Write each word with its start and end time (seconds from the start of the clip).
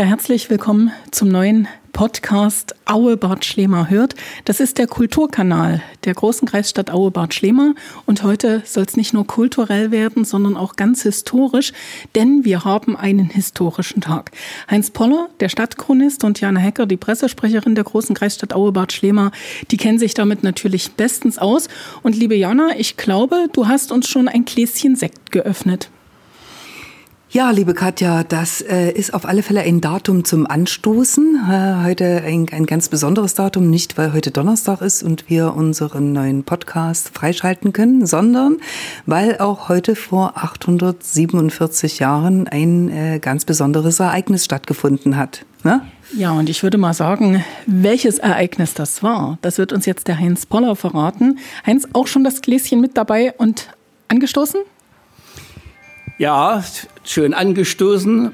Ja, 0.00 0.06
herzlich 0.06 0.48
willkommen 0.48 0.92
zum 1.10 1.28
neuen 1.28 1.68
Podcast 1.92 2.74
Aue 2.86 3.18
Bad 3.18 3.44
Schlema 3.44 3.88
hört. 3.88 4.14
Das 4.46 4.58
ist 4.58 4.78
der 4.78 4.86
Kulturkanal 4.86 5.82
der 6.04 6.14
großen 6.14 6.48
Kreisstadt 6.48 6.90
Aue 6.90 7.10
Bad 7.10 7.34
Schlema. 7.34 7.74
Und 8.06 8.22
heute 8.22 8.62
soll 8.64 8.84
es 8.84 8.96
nicht 8.96 9.12
nur 9.12 9.26
kulturell 9.26 9.90
werden, 9.90 10.24
sondern 10.24 10.56
auch 10.56 10.76
ganz 10.76 11.02
historisch, 11.02 11.74
denn 12.14 12.46
wir 12.46 12.64
haben 12.64 12.96
einen 12.96 13.28
historischen 13.28 14.00
Tag. 14.00 14.30
Heinz 14.70 14.90
Poller, 14.90 15.28
der 15.38 15.50
Stadtchronist, 15.50 16.24
und 16.24 16.40
Jana 16.40 16.60
Hecker, 16.60 16.86
die 16.86 16.96
Pressesprecherin 16.96 17.74
der 17.74 17.84
großen 17.84 18.16
Kreisstadt 18.16 18.54
Aue 18.54 18.72
Bad 18.72 18.94
Schlema, 18.94 19.32
die 19.70 19.76
kennen 19.76 19.98
sich 19.98 20.14
damit 20.14 20.42
natürlich 20.42 20.92
bestens 20.92 21.36
aus. 21.36 21.68
Und 22.02 22.16
liebe 22.16 22.36
Jana, 22.36 22.70
ich 22.78 22.96
glaube, 22.96 23.48
du 23.52 23.68
hast 23.68 23.92
uns 23.92 24.08
schon 24.08 24.28
ein 24.28 24.46
Gläschen 24.46 24.96
Sekt 24.96 25.30
geöffnet. 25.30 25.90
Ja, 27.32 27.52
liebe 27.52 27.74
Katja, 27.74 28.24
das 28.24 28.60
äh, 28.60 28.90
ist 28.90 29.14
auf 29.14 29.24
alle 29.24 29.44
Fälle 29.44 29.60
ein 29.60 29.80
Datum 29.80 30.24
zum 30.24 30.48
Anstoßen. 30.48 31.36
Äh, 31.48 31.84
heute 31.84 32.24
ein, 32.26 32.48
ein 32.50 32.66
ganz 32.66 32.88
besonderes 32.88 33.34
Datum, 33.34 33.70
nicht 33.70 33.96
weil 33.96 34.12
heute 34.12 34.32
Donnerstag 34.32 34.80
ist 34.80 35.04
und 35.04 35.30
wir 35.30 35.54
unseren 35.54 36.12
neuen 36.12 36.42
Podcast 36.42 37.10
freischalten 37.14 37.72
können, 37.72 38.04
sondern 38.04 38.56
weil 39.06 39.38
auch 39.38 39.68
heute 39.68 39.94
vor 39.94 40.32
847 40.38 42.00
Jahren 42.00 42.48
ein 42.48 42.88
äh, 42.90 43.20
ganz 43.20 43.44
besonderes 43.44 44.00
Ereignis 44.00 44.44
stattgefunden 44.44 45.16
hat. 45.16 45.46
Ne? 45.62 45.82
Ja, 46.16 46.32
und 46.32 46.50
ich 46.50 46.64
würde 46.64 46.78
mal 46.78 46.94
sagen, 46.94 47.44
welches 47.64 48.18
Ereignis 48.18 48.74
das 48.74 49.04
war, 49.04 49.38
das 49.40 49.56
wird 49.56 49.72
uns 49.72 49.86
jetzt 49.86 50.08
der 50.08 50.18
Heinz 50.18 50.46
Poller 50.46 50.74
verraten. 50.74 51.38
Heinz, 51.64 51.86
auch 51.92 52.08
schon 52.08 52.24
das 52.24 52.42
Gläschen 52.42 52.80
mit 52.80 52.96
dabei 52.96 53.34
und 53.38 53.68
angestoßen? 54.08 54.62
Ja, 56.20 56.62
schön 57.02 57.32
angestoßen. 57.32 58.32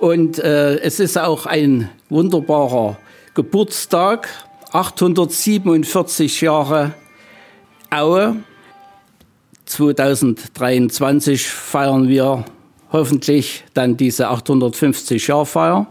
Und 0.00 0.40
äh, 0.40 0.80
es 0.80 0.98
ist 0.98 1.16
auch 1.16 1.46
ein 1.46 1.88
wunderbarer 2.08 2.98
Geburtstag. 3.34 4.28
847 4.72 6.40
Jahre 6.40 6.94
Aue. 7.90 8.38
2023 9.66 11.46
feiern 11.46 12.08
wir 12.08 12.44
hoffentlich 12.90 13.62
dann 13.72 13.96
diese 13.96 14.26
850 14.26 15.24
Jahr 15.28 15.46
Feier. 15.46 15.86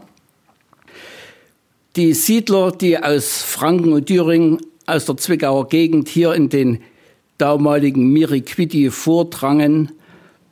Die 1.95 2.13
Siedler, 2.13 2.73
die 2.73 3.01
aus 3.01 3.41
Franken 3.41 3.93
und 3.93 4.07
Thüringen, 4.07 4.59
aus 4.85 5.05
der 5.05 5.15
Zwickauer 5.15 5.69
Gegend 5.69 6.09
hier 6.09 6.33
in 6.33 6.49
den 6.49 6.81
damaligen 7.37 8.11
Miriquidi 8.11 8.91
vordrangen, 8.91 9.93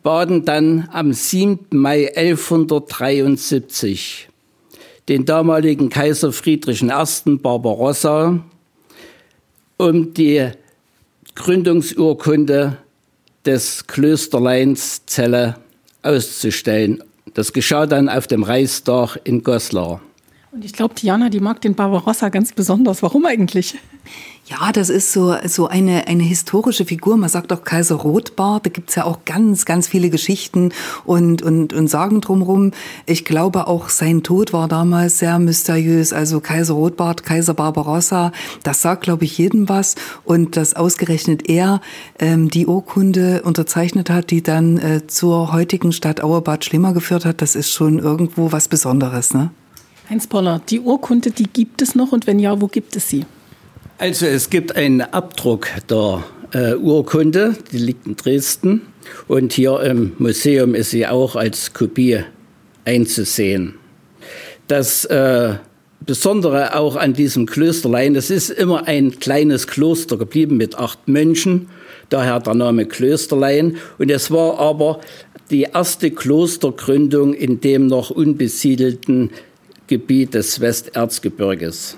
baten 0.10 0.44
dann 0.44 0.90
am 0.92 1.14
7. 1.14 1.68
Mai 1.70 2.12
1173 2.16 4.28
den 5.08 5.24
damaligen 5.24 5.90
Kaiser 5.90 6.34
Friedrich 6.34 6.82
I. 6.82 7.38
Barbarossa 7.38 8.44
um 9.78 10.14
die 10.16 10.50
Gründungsurkunde 11.36 12.78
des 13.46 13.86
Klösterleins 13.86 15.06
Celle 15.06 15.58
auszustellen. 16.02 17.04
Das 17.36 17.54
geschah 17.54 17.86
dann 17.86 18.10
auf 18.10 18.26
dem 18.26 18.42
Reichstag 18.42 19.16
in 19.26 19.44
Goslar. 19.44 20.02
Und 20.52 20.66
ich 20.66 20.74
glaube, 20.74 20.96
Diana, 20.96 21.30
die 21.30 21.42
mag 21.42 21.62
den 21.62 21.76
Barbarossa 21.76 22.30
ganz 22.30 22.54
besonders. 22.54 23.04
Warum 23.04 23.28
eigentlich? 23.28 23.78
Ja, 24.48 24.72
das 24.72 24.90
ist 24.90 25.14
so, 25.14 25.36
so 25.46 25.68
eine, 25.68 26.08
eine 26.08 26.24
historische 26.24 26.86
Figur. 26.86 27.18
Man 27.18 27.30
sagt 27.30 27.54
auch 27.54 27.64
Kaiser 27.64 27.98
Rotbart. 27.98 28.66
Da 28.66 28.72
gibt's 28.72 28.96
ja 28.96 29.06
auch 29.06 29.20
ganz, 29.26 29.66
ganz 29.66 29.88
viele 29.88 30.10
Geschichten 30.10 30.72
und, 31.06 31.44
und, 31.44 31.72
und 31.74 31.88
Sagen 31.88 32.20
drumherum. 32.20 32.72
Ich 33.06 33.26
glaube, 33.26 33.68
auch 33.68 33.90
sein 33.90 34.24
Tod 34.24 34.52
war 34.52 34.68
damals 34.68 35.20
sehr 35.20 35.38
mysteriös. 35.38 36.14
Also 36.14 36.40
Kaiser 36.40 36.74
Rotbart, 36.74 37.24
Kaiser 37.24 37.54
Barbarossa, 37.54 38.32
das 38.64 38.82
sagt, 38.82 39.04
glaube 39.04 39.26
ich, 39.26 39.38
jedem 39.38 39.70
was. 39.70 39.94
Und 40.24 40.58
dass 40.58 40.76
ausgerechnet 40.76 41.48
er 41.48 41.80
ähm, 42.18 42.50
die 42.50 42.66
Urkunde 42.66 43.44
unterzeichnet 43.44 44.10
hat, 44.10 44.32
die 44.32 44.42
dann 44.42 44.80
äh, 44.80 45.06
zur 45.06 45.54
heutigen 45.54 45.92
Stadt 45.92 46.24
Auerbad 46.24 46.66
Schlimmer 46.66 46.94
geführt 46.94 47.24
hat, 47.24 47.44
das 47.44 47.56
ist 47.56 47.70
schon 47.70 48.00
irgendwo 48.00 48.52
was 48.52 48.68
Besonderes. 48.68 49.32
Ne? 49.36 49.52
Heinz 50.10 50.26
Poller, 50.26 50.60
die 50.68 50.80
Urkunde, 50.80 51.30
die 51.30 51.44
gibt 51.44 51.84
es 51.84 51.94
noch 51.94 52.12
und 52.12 52.26
wenn 52.26 52.40
ja, 52.40 52.60
wo 52.60 52.66
gibt 52.66 52.96
es 52.96 53.10
sie? 53.10 53.26
Also 54.00 54.26
es 54.26 54.50
gibt 54.50 54.76
einen 54.76 55.02
Abdruck 55.02 55.68
der 55.88 56.24
äh, 56.52 56.74
Urkunde, 56.74 57.56
die 57.72 57.78
liegt 57.78 58.08
in 58.08 58.16
Dresden 58.16 58.82
und 59.28 59.54
hier 59.54 59.80
im 59.82 60.14
Museum 60.18 60.74
ist 60.74 60.90
sie 60.90 61.06
auch 61.06 61.36
als 61.36 61.74
Kopie 61.74 62.24
einzusehen. 62.86 63.76
Das 64.68 65.06
äh, 65.06 65.56
Besondere 66.06 66.76
auch 66.76 66.96
an 66.96 67.14
diesem 67.14 67.46
Klösterlein, 67.46 68.16
es 68.16 68.32
ist 68.32 68.50
immer 68.50 68.88
ein 68.88 69.20
kleines 69.20 69.68
Kloster 69.68 70.18
geblieben 70.18 70.58
mit 70.58 70.76
acht 70.76 71.08
Mönchen, 71.08 71.68
daher 72.10 72.40
der 72.40 72.56
Name 72.56 72.86
Klösterlein. 72.88 73.78
Und 74.00 74.10
es 74.10 74.32
war 74.32 74.58
aber 74.60 75.02
die 75.52 75.64
erste 75.64 76.10
Klostergründung 76.10 77.34
in 77.34 77.60
dem 77.60 77.88
noch 77.88 78.12
unbesiedelten 78.12 79.32
Gebiet 79.90 80.36
des 80.36 80.60
Westerzgebirges. 80.62 81.98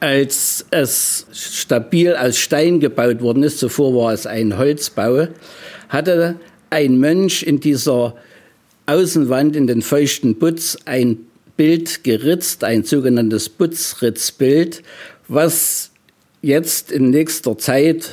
Als 0.00 0.64
es 0.70 1.26
stabil 1.32 2.14
aus 2.14 2.36
Stein 2.36 2.78
gebaut 2.78 3.22
worden 3.22 3.42
ist, 3.42 3.58
zuvor 3.58 3.94
war 3.94 4.12
es 4.12 4.26
ein 4.26 4.56
Holzbau, 4.56 5.28
hatte 5.88 6.36
ein 6.68 6.98
Mönch 6.98 7.42
in 7.42 7.58
dieser 7.58 8.14
Außenwand, 8.86 9.56
in 9.56 9.66
den 9.66 9.82
feuchten 9.82 10.38
Putz, 10.38 10.76
ein 10.84 11.26
Bild 11.56 12.04
geritzt, 12.04 12.64
ein 12.64 12.84
sogenanntes 12.84 13.48
Putzritzbild, 13.48 14.82
was 15.26 15.90
jetzt 16.42 16.92
in 16.92 17.10
nächster 17.10 17.56
Zeit 17.56 18.10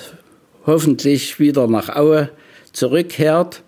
hoffentlich 0.65 1.39
wieder 1.39 1.67
nach 1.67 1.93
Aue 1.93 2.29
zurückkehrt. 2.71 3.63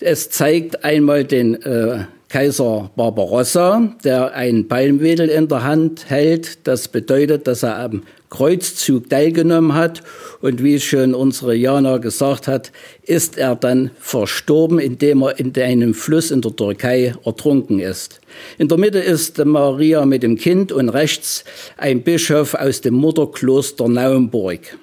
Es 0.00 0.30
zeigt 0.30 0.84
einmal 0.84 1.24
den 1.24 1.54
äh, 1.62 2.04
Kaiser 2.28 2.90
Barbarossa, 2.96 3.94
der 4.02 4.34
ein 4.34 4.66
Palmwedel 4.66 5.28
in 5.28 5.46
der 5.46 5.62
Hand 5.62 6.10
hält. 6.10 6.66
Das 6.66 6.88
bedeutet, 6.88 7.46
dass 7.46 7.62
er 7.62 7.78
am 7.78 8.02
Kreuzzug 8.30 9.08
teilgenommen 9.08 9.74
hat. 9.74 10.02
Und 10.40 10.62
wie 10.62 10.80
schon 10.80 11.14
unsere 11.14 11.54
Jana 11.54 11.98
gesagt 11.98 12.48
hat, 12.48 12.72
ist 13.04 13.38
er 13.38 13.54
dann 13.54 13.92
verstorben, 14.00 14.80
indem 14.80 15.22
er 15.22 15.38
in 15.38 15.52
einem 15.56 15.94
Fluss 15.94 16.32
in 16.32 16.40
der 16.40 16.54
Türkei 16.56 17.14
ertrunken 17.24 17.78
ist. 17.78 18.20
In 18.58 18.66
der 18.68 18.78
Mitte 18.78 18.98
ist 18.98 19.38
Maria 19.44 20.04
mit 20.04 20.24
dem 20.24 20.36
Kind 20.36 20.72
und 20.72 20.88
rechts 20.88 21.44
ein 21.76 22.02
Bischof 22.02 22.54
aus 22.54 22.80
dem 22.80 22.94
Mutterkloster 22.94 23.88
Naumburg. 23.88 24.76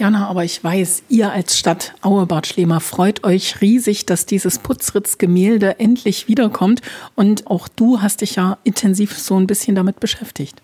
Jana, 0.00 0.28
aber 0.28 0.44
ich 0.44 0.64
weiß, 0.64 1.02
ihr 1.10 1.30
als 1.30 1.58
Stadt 1.58 1.92
Auebad 2.00 2.46
Schlema 2.46 2.80
freut 2.80 3.22
euch 3.22 3.60
riesig, 3.60 4.06
dass 4.06 4.24
dieses 4.24 4.58
Putzritz-Gemälde 4.58 5.78
endlich 5.78 6.26
wiederkommt. 6.26 6.80
Und 7.16 7.46
auch 7.48 7.68
du 7.68 8.00
hast 8.00 8.22
dich 8.22 8.36
ja 8.36 8.56
intensiv 8.64 9.18
so 9.18 9.36
ein 9.36 9.46
bisschen 9.46 9.74
damit 9.74 10.00
beschäftigt. 10.00 10.62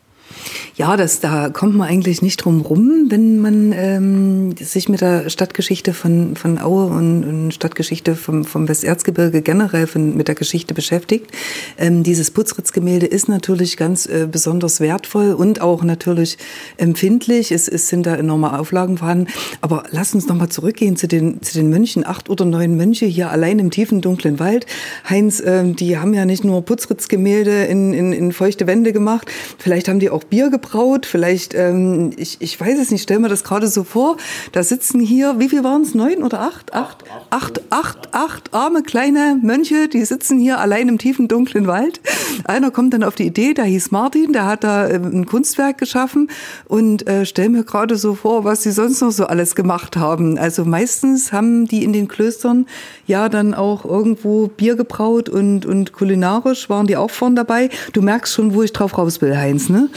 Ja, 0.76 0.98
das, 0.98 1.20
da 1.20 1.48
kommt 1.48 1.74
man 1.74 1.88
eigentlich 1.88 2.20
nicht 2.20 2.36
drum 2.36 2.60
rum, 2.60 3.06
wenn 3.08 3.38
man 3.40 3.72
ähm, 3.72 4.54
sich 4.56 4.90
mit 4.90 5.00
der 5.00 5.30
Stadtgeschichte 5.30 5.94
von, 5.94 6.36
von 6.36 6.58
Aue 6.58 6.86
und, 6.86 7.24
und 7.24 7.54
Stadtgeschichte 7.54 8.14
vom, 8.14 8.44
vom 8.44 8.68
Westerzgebirge 8.68 9.40
generell 9.40 9.86
von, 9.86 10.14
mit 10.16 10.28
der 10.28 10.34
Geschichte 10.34 10.74
beschäftigt. 10.74 11.30
Ähm, 11.78 12.02
dieses 12.02 12.30
Putzritz-Gemälde 12.30 13.06
ist 13.06 13.26
natürlich 13.28 13.78
ganz 13.78 14.04
äh, 14.04 14.28
besonders 14.30 14.80
wertvoll 14.80 15.32
und 15.32 15.62
auch 15.62 15.82
natürlich 15.82 16.36
empfindlich. 16.76 17.52
Es, 17.52 17.68
es 17.68 17.88
sind 17.88 18.04
da 18.04 18.14
enorme 18.14 18.58
Auflagen 18.58 18.98
vorhanden. 18.98 19.28
Aber 19.62 19.84
lass 19.92 20.14
uns 20.14 20.26
nochmal 20.28 20.50
zurückgehen 20.50 20.96
zu 20.96 21.08
den, 21.08 21.40
zu 21.40 21.54
den 21.54 21.70
Mönchen. 21.70 22.06
Acht 22.06 22.28
oder 22.28 22.44
neun 22.44 22.76
Mönche 22.76 23.06
hier 23.06 23.30
allein 23.30 23.58
im 23.58 23.70
tiefen, 23.70 24.02
dunklen 24.02 24.38
Wald. 24.38 24.66
Heinz, 25.08 25.42
ähm, 25.44 25.74
die 25.74 25.96
haben 25.96 26.12
ja 26.12 26.26
nicht 26.26 26.44
nur 26.44 26.62
Putzritz-Gemälde 26.62 27.64
in, 27.64 27.94
in, 27.94 28.12
in 28.12 28.32
feuchte 28.32 28.66
Wände 28.66 28.92
gemacht. 28.92 29.30
Vielleicht 29.58 29.88
haben 29.88 30.00
die 30.00 30.10
auch 30.10 30.15
Bier 30.24 30.50
gebraut, 30.50 31.06
vielleicht, 31.06 31.54
ähm, 31.54 32.12
ich, 32.16 32.38
ich 32.40 32.60
weiß 32.60 32.78
es 32.78 32.90
nicht, 32.90 33.02
stell 33.02 33.18
mir 33.18 33.28
das 33.28 33.44
gerade 33.44 33.68
so 33.68 33.84
vor, 33.84 34.16
da 34.52 34.62
sitzen 34.62 35.00
hier, 35.00 35.38
wie 35.38 35.48
viel 35.48 35.64
waren 35.64 35.82
es, 35.82 35.94
neun 35.94 36.22
oder 36.22 36.40
acht? 36.40 36.74
Acht, 36.74 37.04
acht, 37.30 37.60
acht, 37.70 38.08
acht 38.12 38.54
arme 38.54 38.82
kleine 38.82 39.38
Mönche, 39.42 39.88
die 39.88 40.04
sitzen 40.04 40.38
hier 40.38 40.58
allein 40.58 40.88
im 40.88 40.98
tiefen, 40.98 41.28
dunklen 41.28 41.66
Wald. 41.66 42.00
Einer 42.44 42.70
kommt 42.70 42.94
dann 42.94 43.02
auf 43.02 43.14
die 43.14 43.26
Idee, 43.26 43.54
der 43.54 43.64
hieß 43.64 43.90
Martin, 43.90 44.32
der 44.32 44.46
hat 44.46 44.64
da 44.64 44.88
ähm, 44.88 45.20
ein 45.20 45.26
Kunstwerk 45.26 45.78
geschaffen 45.78 46.28
und 46.66 47.06
äh, 47.06 47.26
stell 47.26 47.48
mir 47.48 47.64
gerade 47.64 47.96
so 47.96 48.14
vor, 48.14 48.44
was 48.44 48.62
sie 48.62 48.72
sonst 48.72 49.00
noch 49.00 49.10
so 49.10 49.26
alles 49.26 49.54
gemacht 49.54 49.96
haben. 49.96 50.38
Also 50.38 50.64
meistens 50.64 51.32
haben 51.32 51.66
die 51.66 51.84
in 51.84 51.92
den 51.92 52.08
Klöstern 52.08 52.66
ja 53.06 53.28
dann 53.28 53.54
auch 53.54 53.84
irgendwo 53.84 54.48
Bier 54.48 54.76
gebraut 54.76 55.28
und, 55.28 55.66
und 55.66 55.92
kulinarisch 55.92 56.68
waren 56.68 56.86
die 56.86 56.96
auch 56.96 57.10
vorn 57.10 57.36
dabei. 57.36 57.70
Du 57.92 58.02
merkst 58.02 58.34
schon, 58.34 58.54
wo 58.54 58.62
ich 58.62 58.72
drauf 58.72 58.96
raus 58.98 59.20
will, 59.20 59.36
Heinz, 59.36 59.68
ne? 59.68 59.88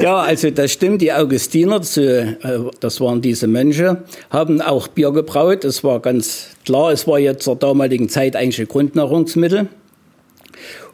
Ja, 0.00 0.18
also 0.18 0.50
das 0.50 0.72
stimmt. 0.72 1.02
Die 1.02 1.12
Augustiner, 1.12 1.80
äh, 1.96 2.34
das 2.80 3.00
waren 3.00 3.20
diese 3.20 3.46
Mönche, 3.46 4.04
haben 4.30 4.60
auch 4.60 4.88
Bier 4.88 5.10
gebraut. 5.12 5.64
Es 5.64 5.82
war 5.84 6.00
ganz 6.00 6.48
klar, 6.64 6.92
es 6.92 7.06
war 7.06 7.18
jetzt 7.18 7.44
zur 7.44 7.56
damaligen 7.56 8.08
Zeit 8.08 8.36
eigentlich 8.36 8.60
ein 8.60 8.68
Grundnahrungsmittel. 8.68 9.68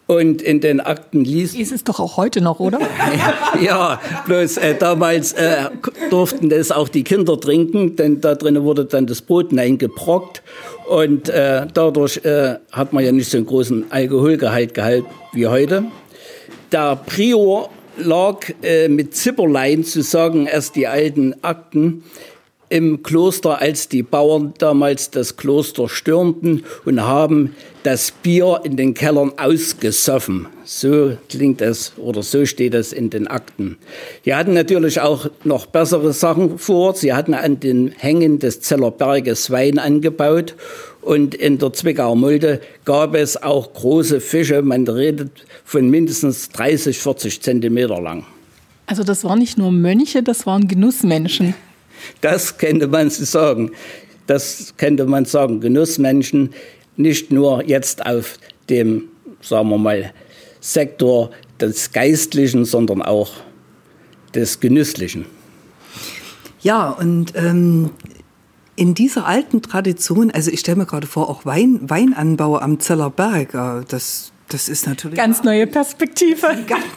Und 0.08 0.40
in 0.40 0.60
den 0.60 0.80
Akten 0.80 1.24
liest. 1.24 1.58
Ist 1.58 1.72
es 1.72 1.82
doch 1.82 1.98
auch 1.98 2.16
heute 2.16 2.40
noch, 2.40 2.60
oder? 2.60 2.78
ja, 3.60 4.00
bloß 4.26 4.58
äh, 4.58 4.76
damals 4.76 5.32
äh, 5.32 5.64
durften 6.10 6.48
das 6.48 6.70
auch 6.70 6.88
die 6.88 7.02
Kinder 7.02 7.40
trinken, 7.40 7.96
denn 7.96 8.20
da 8.20 8.36
drinnen 8.36 8.62
wurde 8.62 8.84
dann 8.84 9.08
das 9.08 9.20
Brot 9.20 9.56
eingebrockt. 9.56 10.42
Und 10.88 11.28
äh, 11.28 11.66
dadurch 11.74 12.24
äh, 12.24 12.54
hat 12.70 12.92
man 12.92 13.04
ja 13.04 13.10
nicht 13.10 13.28
so 13.28 13.36
einen 13.36 13.46
großen 13.46 13.86
Alkoholgehalt 13.90 14.74
gehalten 14.74 15.08
wie 15.32 15.48
heute. 15.48 15.86
Der 16.70 16.94
Prior 16.94 17.68
lag 17.96 18.40
äh, 18.62 18.88
mit 18.88 19.14
Zipperlein 19.16 19.84
zu 19.84 20.02
sagen, 20.02 20.46
erst 20.46 20.76
die 20.76 20.86
alten 20.86 21.34
Akten 21.42 22.04
im 22.68 23.02
Kloster, 23.02 23.60
als 23.60 23.88
die 23.88 24.02
Bauern 24.02 24.54
damals 24.58 25.10
das 25.10 25.36
Kloster 25.36 25.88
stürmten 25.88 26.64
und 26.84 27.00
haben 27.00 27.54
das 27.84 28.10
Bier 28.10 28.62
in 28.64 28.76
den 28.76 28.94
Kellern 28.94 29.32
ausgesoffen. 29.36 30.48
So 30.64 31.16
klingt 31.28 31.60
es 31.60 31.92
oder 31.96 32.24
so 32.24 32.44
steht 32.44 32.74
es 32.74 32.92
in 32.92 33.10
den 33.10 33.28
Akten. 33.28 33.78
Die 34.24 34.34
hatten 34.34 34.54
natürlich 34.54 35.00
auch 35.00 35.30
noch 35.44 35.66
bessere 35.66 36.12
Sachen 36.12 36.58
vor. 36.58 36.94
Sie 36.94 37.12
hatten 37.12 37.34
an 37.34 37.60
den 37.60 37.92
Hängen 37.96 38.40
des 38.40 38.60
Zellerberges 38.62 39.52
Wein 39.52 39.78
angebaut 39.78 40.56
und 41.06 41.36
in 41.36 41.58
der 41.58 41.72
Zwickauer 41.72 42.16
Mulde 42.16 42.60
gab 42.84 43.14
es 43.14 43.40
auch 43.40 43.72
große 43.72 44.20
Fische. 44.20 44.60
Man 44.62 44.88
redet 44.88 45.30
von 45.64 45.88
mindestens 45.88 46.48
30, 46.48 46.98
40 46.98 47.40
Zentimeter 47.40 48.00
lang. 48.00 48.26
Also 48.86 49.04
das 49.04 49.22
waren 49.22 49.38
nicht 49.38 49.56
nur 49.56 49.70
Mönche, 49.70 50.24
das 50.24 50.46
waren 50.46 50.66
Genussmenschen. 50.66 51.54
Das 52.22 52.58
könnte 52.58 52.88
man 52.88 53.08
so 53.08 53.24
sagen. 53.24 53.70
Das 54.26 54.74
könnte 54.76 55.06
man 55.06 55.26
sagen. 55.26 55.60
Genussmenschen, 55.60 56.50
nicht 56.96 57.30
nur 57.30 57.64
jetzt 57.64 58.04
auf 58.04 58.36
dem, 58.68 59.04
sagen 59.40 59.68
wir 59.68 59.78
mal, 59.78 60.12
Sektor 60.60 61.30
des 61.60 61.92
Geistlichen, 61.92 62.64
sondern 62.64 63.00
auch 63.00 63.30
des 64.34 64.58
Genüsslichen. 64.58 65.26
Ja, 66.62 66.90
und 66.90 67.32
ähm, 67.36 67.90
in 68.76 68.94
dieser 68.94 69.26
alten 69.26 69.62
Tradition, 69.62 70.30
also 70.30 70.50
ich 70.50 70.60
stelle 70.60 70.76
mir 70.76 70.86
gerade 70.86 71.06
vor, 71.06 71.28
auch 71.28 71.44
Wein, 71.44 71.80
Weinanbau 71.82 72.58
am 72.58 72.78
Zellerberg, 72.78 73.54
äh, 73.54 73.84
das 73.88 74.32
das 74.48 74.68
ist 74.68 74.86
natürlich 74.86 75.16
ganz 75.16 75.42
neue 75.42 75.66
Perspektive. 75.66 76.46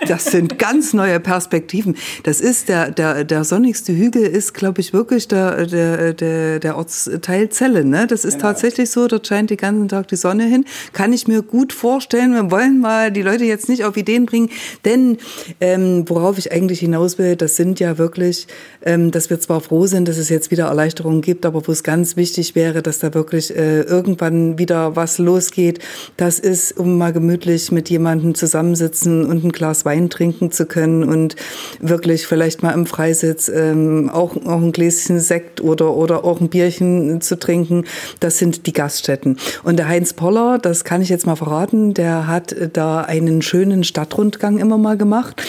Das 0.08 0.26
sind 0.26 0.60
ganz 0.60 0.94
neue 0.94 1.20
Perspektiven. 1.20 1.96
Das 2.24 2.42
ist 2.42 2.70
der 2.70 2.92
der 2.92 3.24
der 3.24 3.44
sonnigste 3.44 3.92
Hügel 3.92 4.22
ist, 4.22 4.54
glaube 4.54 4.82
ich, 4.82 4.94
wirklich 4.94 5.28
der 5.28 5.66
der 5.66 6.14
der 6.14 6.60
der 6.60 6.78
Ortsteil 6.78 7.50
Zelle. 7.50 7.86
Ne, 7.86 8.06
das 8.06 8.24
ist 8.24 8.36
genau. 8.36 8.50
tatsächlich 8.50 8.92
so. 8.92 9.08
Dort 9.08 9.26
scheint 9.26 9.50
den 9.50 9.58
ganzen 9.58 9.88
Tag 9.88 10.10
die 10.10 10.16
Sonne 10.16 10.46
hin. 10.46 10.66
Kann 10.94 11.12
ich 11.12 11.28
mir 11.28 11.42
gut 11.42 11.74
vorstellen. 11.74 12.34
Wir 12.34 12.52
wollen 12.52 12.80
mal 12.80 13.12
die 13.12 13.24
Leute 13.24 13.46
jetzt 13.46 13.68
nicht 13.68 13.84
auf 13.84 13.98
Ideen 13.98 14.28
bringen, 14.28 14.50
denn 14.86 15.18
ähm, 15.60 16.08
worauf 16.08 16.38
ich 16.38 16.52
eigentlich 16.52 16.82
hinaus 16.82 17.18
will, 17.18 17.36
das 17.36 17.56
sind 17.56 17.80
ja 17.80 17.98
wirklich, 17.98 18.48
ähm, 18.86 19.10
dass 19.10 19.32
wir 19.32 19.40
zwar 19.40 19.62
froh 19.62 19.88
sind, 19.88 20.08
dass 20.08 20.18
es 20.18 20.30
jetzt 20.30 20.52
wieder 20.52 20.66
Erleichterungen 20.66 21.22
gibt, 21.22 21.48
aber 21.48 21.68
wo 21.68 21.72
es 21.72 21.84
ganz 21.84 22.16
wichtig 22.16 22.54
wäre, 22.54 22.84
dass 22.84 23.00
da 23.00 23.14
wirklich 23.16 23.56
äh, 23.56 23.82
irgendwann 23.82 24.60
wieder 24.60 24.96
was 24.96 25.18
losgeht. 25.18 25.80
Das 26.16 26.38
ist 26.38 26.78
um 26.78 26.98
mal 26.98 27.12
gemütlich 27.12 27.39
gemütlich 27.40 27.72
mit 27.72 27.90
jemandem 27.90 28.36
zusammensitzen 28.36 29.26
und 29.26 29.44
ein 29.44 29.52
Glas 29.52 29.86
Wein 29.86 30.10
trinken 30.10 30.52
zu 30.52 30.66
können 30.66 31.04
und 31.04 31.36
wirklich 31.80 32.28
vielleicht 32.28 32.64
mal 32.64 32.72
im 32.72 32.86
Freisitz 32.86 33.50
ähm, 33.54 34.10
auch, 34.10 34.36
auch 34.46 34.62
ein 34.62 34.74
Gläschen 34.74 35.20
Sekt 35.20 35.62
oder, 35.62 35.96
oder 35.96 36.26
auch 36.26 36.42
ein 36.42 36.50
Bierchen 36.50 37.22
zu 37.22 37.40
trinken. 37.40 37.86
Das 38.20 38.38
sind 38.38 38.68
die 38.68 38.74
Gaststätten. 38.74 39.38
Und 39.64 39.78
der 39.78 39.88
Heinz 39.88 40.14
Poller, 40.14 40.58
das 40.58 40.84
kann 40.84 41.02
ich 41.02 41.10
jetzt 41.10 41.26
mal 41.26 41.36
verraten, 41.36 41.94
der 41.94 42.28
hat 42.28 42.56
da 42.74 43.02
einen 43.02 43.42
schönen 43.42 43.84
Stadtrundgang 43.84 44.58
immer 44.58 44.78
mal 44.78 44.98
gemacht. 44.98 45.42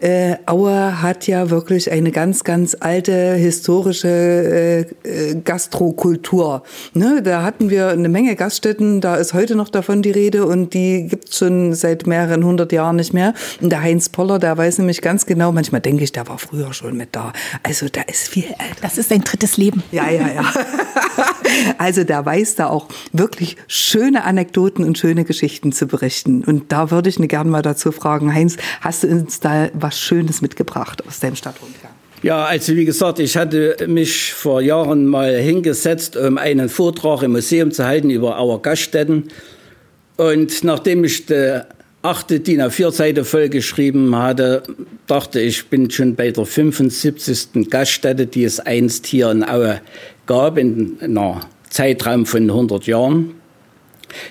Äh, 0.00 0.36
Aue 0.46 1.02
hat 1.02 1.26
ja 1.26 1.50
wirklich 1.50 1.92
eine 1.92 2.10
ganz, 2.10 2.42
ganz 2.42 2.74
alte 2.80 3.34
historische 3.34 4.08
äh, 4.08 4.80
äh, 5.04 5.34
Gastrokultur. 5.44 6.62
Ne? 6.94 7.20
Da 7.22 7.42
hatten 7.42 7.68
wir 7.68 7.88
eine 7.88 8.08
Menge 8.08 8.34
Gaststätten, 8.34 9.02
da 9.02 9.16
ist 9.16 9.34
heute 9.34 9.56
noch 9.56 9.68
davon 9.68 10.00
die 10.00 10.10
Rede 10.10 10.46
und 10.46 10.72
die 10.72 11.10
schon 11.36 11.74
seit 11.74 12.06
mehreren 12.06 12.44
hundert 12.44 12.72
Jahren 12.72 12.96
nicht 12.96 13.12
mehr. 13.12 13.34
Und 13.60 13.70
der 13.70 13.82
Heinz 13.82 14.08
Poller, 14.08 14.38
der 14.38 14.56
weiß 14.56 14.78
nämlich 14.78 15.02
ganz 15.02 15.26
genau, 15.26 15.52
manchmal 15.52 15.82
denke 15.82 16.02
ich, 16.02 16.12
der 16.12 16.26
war 16.28 16.38
früher 16.38 16.72
schon 16.72 16.96
mit 16.96 17.10
da. 17.12 17.32
Also 17.62 17.88
da 17.90 18.00
ist 18.02 18.28
viel 18.28 18.44
älter. 18.44 18.80
Das 18.80 18.96
ist 18.96 19.12
ein 19.12 19.22
drittes 19.22 19.58
Leben. 19.58 19.82
Ja, 19.92 20.08
ja, 20.08 20.28
ja. 20.28 20.52
also 21.78 22.04
der 22.04 22.24
weiß 22.24 22.54
da 22.54 22.68
auch 22.68 22.88
wirklich 23.12 23.56
schöne 23.66 24.24
Anekdoten 24.24 24.84
und 24.84 24.96
schöne 24.96 25.24
Geschichten 25.24 25.72
zu 25.72 25.86
berichten. 25.86 26.42
Und 26.42 26.72
da 26.72 26.90
würde 26.90 27.10
ich 27.10 27.18
ne 27.18 27.28
gerne 27.28 27.50
mal 27.50 27.62
dazu 27.62 27.92
fragen, 27.92 28.34
Heinz, 28.34 28.56
hast 28.80 29.02
du 29.02 29.08
uns 29.08 29.40
da 29.40 29.68
was 29.74 29.90
was 29.90 30.00
Schönes 30.00 30.40
mitgebracht 30.40 31.04
aus 31.06 31.18
deinem 31.18 31.34
Stadtrundgang? 31.34 31.90
Ja, 32.22 32.44
also 32.44 32.76
wie 32.76 32.84
gesagt, 32.84 33.18
ich 33.18 33.36
hatte 33.36 33.76
mich 33.88 34.32
vor 34.32 34.60
Jahren 34.60 35.06
mal 35.06 35.36
hingesetzt, 35.36 36.16
um 36.16 36.38
einen 36.38 36.68
Vortrag 36.68 37.22
im 37.22 37.32
Museum 37.32 37.72
zu 37.72 37.84
halten 37.84 38.10
über 38.10 38.38
Auer 38.38 38.62
Gaststätten. 38.62 39.28
Und 40.20 40.64
nachdem 40.64 41.04
ich 41.04 41.24
die 41.24 41.62
achte 42.02 42.40
DIN 42.40 42.60
A4-Seite 42.60 43.24
vollgeschrieben 43.24 44.14
hatte, 44.14 44.62
dachte 45.06 45.40
ich, 45.40 45.68
bin 45.68 45.90
schon 45.90 46.14
bei 46.14 46.30
der 46.30 46.44
75. 46.44 47.70
Gaststätte, 47.70 48.26
die 48.26 48.44
es 48.44 48.60
einst 48.60 49.06
hier 49.06 49.30
in 49.30 49.42
Aue 49.42 49.80
gab, 50.26 50.58
in 50.58 50.98
einer 51.00 51.40
Zeitraum 51.70 52.26
von 52.26 52.50
100 52.50 52.86
Jahren. 52.86 53.36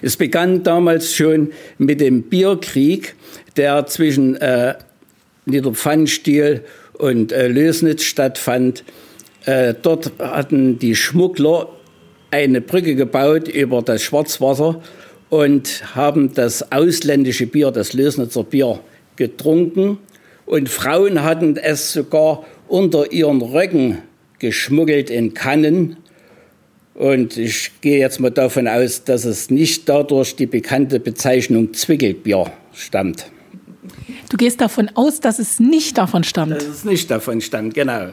Es 0.04 0.16
begann 0.16 0.62
damals 0.62 1.16
schon 1.16 1.54
mit 1.80 2.02
dem 2.02 2.22
Bierkrieg, 2.22 3.16
der 3.58 3.88
zwischen 3.88 4.36
äh, 4.36 4.76
Niederpfannstiel 5.48 6.66
und 7.00 7.32
äh, 7.32 7.48
Lösnitz 7.48 8.04
stattfand. 8.04 8.84
Äh, 9.46 9.74
dort 9.82 10.12
hatten 10.20 10.78
die 10.78 10.96
Schmuggler 10.96 11.68
eine 12.30 12.62
Brücke 12.62 12.94
gebaut 12.94 13.48
über 13.48 13.82
das 13.82 14.04
Schwarzwasser 14.04 14.84
und 15.30 15.96
haben 15.96 16.34
das 16.34 16.72
ausländische 16.72 17.48
Bier, 17.48 17.72
das 17.72 17.94
Lösnitzer 17.94 18.44
Bier, 18.44 18.80
getrunken. 19.16 20.00
Und 20.46 20.70
Frauen 20.70 21.24
hatten 21.24 21.58
es 21.58 21.94
sogar 21.94 22.46
unter 22.68 23.12
ihren 23.12 23.42
Röcken 23.42 24.00
geschmuggelt 24.40 25.10
in 25.10 25.34
Kannen. 25.34 25.98
Und 26.96 27.38
ich 27.38 27.72
gehe 27.82 28.00
jetzt 28.00 28.20
mal 28.20 28.32
davon 28.32 28.68
aus, 28.68 29.04
dass 29.04 29.26
es 29.26 29.50
nicht 29.50 29.88
dadurch 29.88 30.36
die 30.36 30.48
bekannte 30.48 31.00
Bezeichnung 31.00 31.74
Zwickelbier 31.74 32.52
stammt. 32.74 33.28
Du 34.30 34.38
gehst 34.38 34.62
davon 34.62 34.90
aus, 34.96 35.20
dass 35.20 35.40
es 35.40 35.60
nicht 35.60 35.98
davon 35.98 36.24
stammt. 36.24 36.56
Dass 36.56 36.66
es 36.66 36.86
nicht 36.86 37.10
davon 37.10 37.42
stammt, 37.42 37.74
genau. 37.74 38.10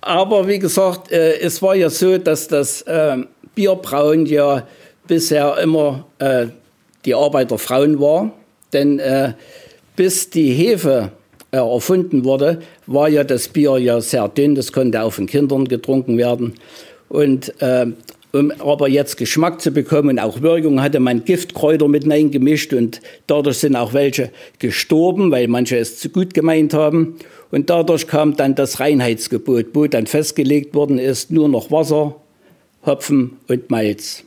Aber 0.00 0.48
wie 0.48 0.58
gesagt, 0.58 1.12
äh, 1.12 1.38
es 1.38 1.62
war 1.62 1.74
ja 1.74 1.88
so, 1.88 2.18
dass 2.18 2.48
das 2.48 2.82
äh, 2.82 3.18
Bierbrauen 3.54 4.26
ja 4.26 4.66
bisher 5.06 5.58
immer 5.58 6.06
äh, 6.18 6.46
die 7.04 7.14
Arbeit 7.14 7.50
der 7.50 7.58
Frauen 7.58 8.00
war. 8.00 8.32
Denn 8.72 8.98
äh, 8.98 9.34
bis 9.96 10.30
die 10.30 10.52
Hefe 10.52 11.12
äh, 11.50 11.58
erfunden 11.58 12.24
wurde, 12.24 12.60
war 12.86 13.08
ja 13.08 13.24
das 13.24 13.48
Bier 13.48 13.78
ja 13.78 14.00
sehr 14.00 14.28
dünn, 14.28 14.54
das 14.54 14.72
konnte 14.72 15.02
auch 15.02 15.12
von 15.12 15.26
Kindern 15.26 15.66
getrunken 15.68 16.16
werden. 16.16 16.54
Und 17.08 17.60
äh, 17.60 17.86
um 18.32 18.50
aber 18.52 18.88
jetzt 18.88 19.18
Geschmack 19.18 19.60
zu 19.60 19.70
bekommen 19.70 20.10
und 20.10 20.18
auch 20.18 20.40
Wirkung, 20.40 20.80
hatte 20.80 21.00
man 21.00 21.24
Giftkräuter 21.24 21.86
mit 21.86 22.04
gemischt 22.04 22.72
und 22.72 23.02
dadurch 23.26 23.58
sind 23.58 23.76
auch 23.76 23.92
welche 23.92 24.30
gestorben, 24.58 25.30
weil 25.30 25.48
manche 25.48 25.76
es 25.76 25.98
zu 25.98 26.08
gut 26.08 26.32
gemeint 26.32 26.72
haben. 26.72 27.16
Und 27.50 27.68
dadurch 27.68 28.06
kam 28.06 28.34
dann 28.34 28.54
das 28.54 28.80
Reinheitsgebot, 28.80 29.66
wo 29.74 29.86
dann 29.86 30.06
festgelegt 30.06 30.74
worden 30.74 30.98
ist, 30.98 31.30
nur 31.30 31.50
noch 31.50 31.70
Wasser, 31.70 32.16
Hopfen 32.86 33.36
und 33.48 33.70
Malz. 33.70 34.24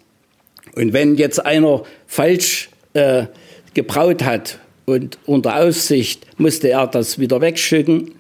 Und 0.74 0.94
wenn 0.94 1.16
jetzt 1.16 1.46
einer 1.46 1.84
falsch 2.08 2.70
äh, 2.94 3.26
gebraut 3.74 4.24
hat 4.24 4.60
und 4.86 5.18
unter 5.26 5.58
Aufsicht 5.62 6.26
musste 6.40 6.70
er 6.70 6.88
das 6.88 7.20
wieder 7.20 7.42
wegschicken, 7.42 8.12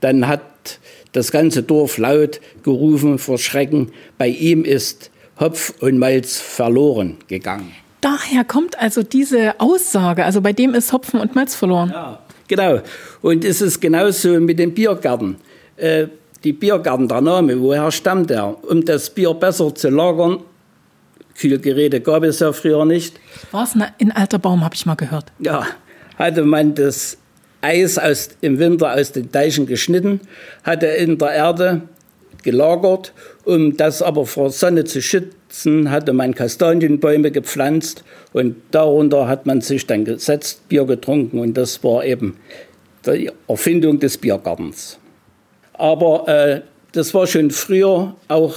dann 0.00 0.28
hat 0.28 0.42
das 1.12 1.32
ganze 1.32 1.62
Dorf 1.62 1.98
laut 1.98 2.40
gerufen 2.62 3.18
vor 3.18 3.38
Schrecken, 3.38 3.90
bei 4.18 4.28
ihm 4.28 4.64
ist 4.64 5.10
Hopf 5.40 5.72
und 5.80 5.98
Malz 5.98 6.40
verloren 6.40 7.16
gegangen. 7.28 7.72
Daher 8.00 8.44
kommt 8.44 8.78
also 8.78 9.02
diese 9.02 9.58
Aussage, 9.60 10.24
also 10.24 10.40
bei 10.40 10.52
dem 10.52 10.74
ist 10.74 10.92
Hopfen 10.92 11.20
und 11.20 11.34
Malz 11.34 11.54
verloren. 11.54 11.90
Ja, 11.90 12.20
genau. 12.46 12.80
Und 13.22 13.44
es 13.44 13.60
ist 13.60 13.80
genauso 13.80 14.40
mit 14.40 14.58
dem 14.58 14.72
Biergarten. 14.72 15.36
Äh, 15.76 16.06
die 16.44 16.52
Biergarten, 16.52 17.08
der 17.08 17.20
Name, 17.20 17.60
woher 17.60 17.90
stammt 17.90 18.30
er? 18.30 18.56
Um 18.64 18.84
das 18.84 19.10
Bier 19.10 19.34
besser 19.34 19.74
zu 19.74 19.88
lagern, 19.88 20.40
Kühlgeräte 21.38 22.00
gab 22.00 22.24
es 22.24 22.40
ja 22.40 22.52
früher 22.52 22.84
nicht. 22.84 23.18
War 23.52 23.64
es 23.64 23.74
ein 23.74 24.12
alter 24.12 24.38
Baum, 24.38 24.64
habe 24.64 24.74
ich 24.74 24.86
mal 24.86 24.96
gehört. 24.96 25.26
Ja, 25.38 25.66
hatte 26.16 26.42
man 26.42 26.74
das 26.74 27.16
Eis 27.60 27.98
aus, 27.98 28.30
im 28.40 28.58
Winter 28.58 28.94
aus 28.94 29.12
den 29.12 29.30
Teichen 29.30 29.66
geschnitten, 29.66 30.20
hatte 30.64 30.86
in 30.86 31.18
der 31.18 31.30
Erde 31.30 31.82
gelagert. 32.42 33.12
Um 33.44 33.76
das 33.76 34.02
aber 34.02 34.26
vor 34.26 34.50
Sonne 34.50 34.84
zu 34.84 35.00
schützen, 35.00 35.90
hatte 35.90 36.12
man 36.12 36.34
Kastanienbäume 36.34 37.30
gepflanzt 37.30 38.04
und 38.32 38.56
darunter 38.70 39.28
hat 39.28 39.46
man 39.46 39.60
sich 39.60 39.86
dann 39.86 40.04
gesetzt, 40.04 40.68
Bier 40.68 40.84
getrunken 40.84 41.38
und 41.38 41.54
das 41.54 41.82
war 41.82 42.04
eben 42.04 42.36
die 43.06 43.30
Erfindung 43.48 43.98
des 44.00 44.18
Biergartens. 44.18 44.98
Aber 45.72 46.28
äh, 46.28 46.60
das 46.92 47.14
war 47.14 47.26
schon 47.26 47.50
früher 47.50 48.14
auch 48.28 48.54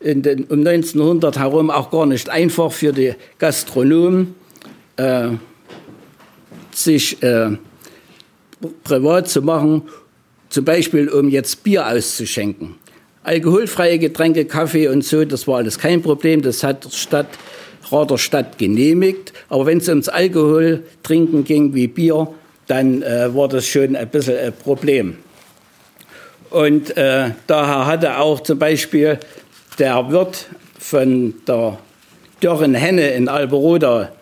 den, 0.00 0.44
um 0.44 0.60
1900 0.60 1.38
herum 1.38 1.70
auch 1.70 1.90
gar 1.90 2.06
nicht 2.06 2.28
einfach 2.28 2.72
für 2.72 2.92
die 2.92 3.14
Gastronomen, 3.38 4.34
äh, 4.96 5.28
sich 6.72 7.22
äh, 7.22 7.50
privat 8.84 9.28
zu 9.28 9.42
machen, 9.42 9.82
zum 10.48 10.64
Beispiel 10.64 11.08
um 11.08 11.28
jetzt 11.28 11.62
Bier 11.62 11.86
auszuschenken. 11.86 12.76
Alkoholfreie 13.22 13.98
Getränke, 13.98 14.46
Kaffee 14.46 14.88
und 14.88 15.04
so, 15.04 15.24
das 15.24 15.46
war 15.46 15.58
alles 15.58 15.78
kein 15.78 16.00
Problem. 16.00 16.40
Das 16.40 16.64
hat 16.64 16.92
Stadt, 16.92 17.28
Rader 17.92 18.16
Stadt 18.16 18.56
genehmigt. 18.56 19.32
Aber 19.48 19.66
wenn 19.66 19.78
es 19.78 19.88
ums 19.88 20.08
Alkohol 20.08 20.84
trinken 21.02 21.44
ging 21.44 21.74
wie 21.74 21.86
Bier, 21.86 22.28
dann 22.66 23.02
äh, 23.02 23.34
war 23.34 23.48
das 23.48 23.66
schon 23.66 23.94
ein 23.94 24.08
bisschen 24.08 24.38
ein 24.38 24.52
Problem. 24.52 25.18
Und 26.50 26.96
äh, 26.96 27.30
daher 27.46 27.86
hatte 27.86 28.18
auch 28.18 28.40
zum 28.40 28.58
Beispiel 28.58 29.18
der 29.80 30.10
Wirt 30.10 30.46
von 30.78 31.34
der 31.48 31.78
Dörren 32.40 32.74
Henne 32.74 33.08
in 33.12 33.28
Alberoda 33.28 34.12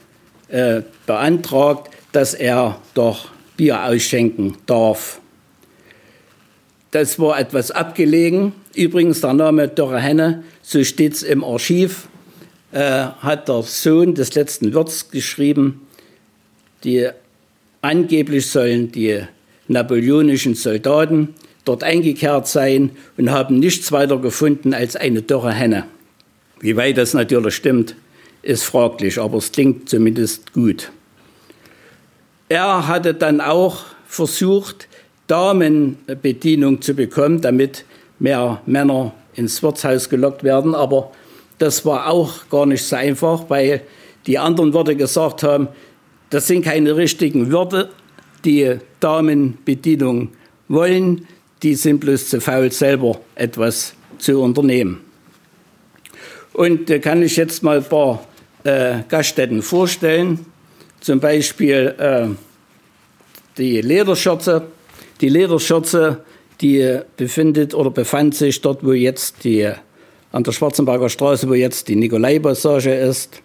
äh, 0.49 0.83
beantragt, 1.05 1.91
dass 2.13 2.33
er 2.33 2.81
doch 2.95 3.29
Bier 3.57 3.85
ausschenken 3.85 4.57
darf. 4.67 5.21
Das 6.93 7.19
war 7.19 7.39
etwas 7.39 7.73
abgelegen. 7.73 8.53
Übrigens 8.75 9.21
der 9.21 9.35
Name 9.35 9.67
Dörre 9.67 10.01
Henne, 10.01 10.45
so 10.63 10.85
steht 10.85 11.15
es 11.15 11.23
im 11.25 11.43
Archiv, 11.43 12.09
äh, 12.71 12.79
hat 12.81 13.49
der 13.49 13.63
Sohn 13.63 14.15
des 14.15 14.35
letzten 14.37 14.73
Wirts 14.73 15.11
geschrieben, 15.11 15.89
die 16.85 17.09
angeblich 17.83 18.49
sollen 18.49 18.93
die 18.93 19.23
napoleonischen 19.67 20.55
Soldaten 20.55 21.35
dort 21.69 21.85
eingekehrt 21.85 22.49
sein 22.49 22.91
und 23.17 23.31
haben 23.31 23.59
nichts 23.59 23.93
weiter 23.93 24.19
gefunden 24.19 24.75
als 24.75 24.97
eine 24.97 25.23
dürre 25.23 25.53
Henne. 25.53 25.85
Wie 26.61 26.77
weit 26.77 26.99
das 26.99 27.15
natürlich 27.15 27.55
stimmt, 27.55 27.95
ist 28.43 28.65
fraglich, 28.65 29.21
aber 29.21 29.39
es 29.39 29.53
klingt 29.53 29.89
zumindest 29.89 30.53
gut. 30.53 30.91
Er 32.49 32.89
hatte 32.89 33.15
dann 33.15 33.41
auch 33.41 33.85
versucht, 34.07 34.89
Damenbedienung 35.27 36.81
zu 36.81 36.95
bekommen, 36.95 37.41
damit 37.41 37.85
mehr 38.19 38.63
Männer 38.67 39.13
ins 39.35 39.63
Wirtshaus 39.63 40.09
gelockt 40.09 40.43
werden. 40.43 40.75
Aber 40.75 41.13
das 41.59 41.85
war 41.85 42.09
auch 42.09 42.49
gar 42.51 42.67
nicht 42.67 42.85
so 42.85 42.97
einfach, 42.97 43.45
weil 43.49 43.83
die 44.27 44.39
anderen 44.39 44.73
Worte 44.73 44.97
gesagt 44.97 45.43
haben, 45.43 45.69
das 46.31 46.47
sind 46.47 46.65
keine 46.65 46.97
richtigen 46.97 47.53
Wörter, 47.53 47.91
die 48.45 48.79
Damenbedienung 49.01 50.31
wollen 50.69 51.27
die 51.63 51.75
sind 51.75 52.01
bloß 52.01 52.29
zu 52.29 52.41
faul, 52.41 52.71
selber 52.73 53.21
etwas 53.35 53.95
zu 54.19 54.41
unternehmen. 54.41 55.01
Und 56.53 56.91
da 56.91 56.99
kann 56.99 57.23
ich 57.23 57.37
jetzt 57.37 57.63
mal 57.63 57.79
ein 57.79 57.85
paar 57.85 58.27
äh, 58.65 59.01
Gaststätten 59.09 59.63
vorstellen. 59.63 60.45
Zum 61.01 61.21
Beispiel 61.21 61.95
äh, 61.99 62.29
die 63.57 63.81
Lederschürze. 63.81 64.67
Die 65.21 65.29
Lederschürze, 65.29 66.25
die 66.61 67.01
befindet 67.17 67.75
oder 67.75 67.91
befand 67.91 68.35
sich 68.35 68.61
dort, 68.61 68.85
wo 68.85 68.93
jetzt 68.93 69.45
die, 69.45 69.71
an 70.33 70.45
der 70.45 70.53
Schwarzenberger 70.53 71.09
Straße, 71.09 71.49
wo 71.49 71.55
jetzt 71.55 71.89
die 71.89 71.97
Nikolai-Passage 71.97 72.93
ist. 72.93 73.41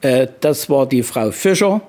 Äh, 0.00 0.28
das 0.40 0.70
war 0.70 0.86
die 0.86 1.02
Frau 1.02 1.30
Fischer. 1.30 1.82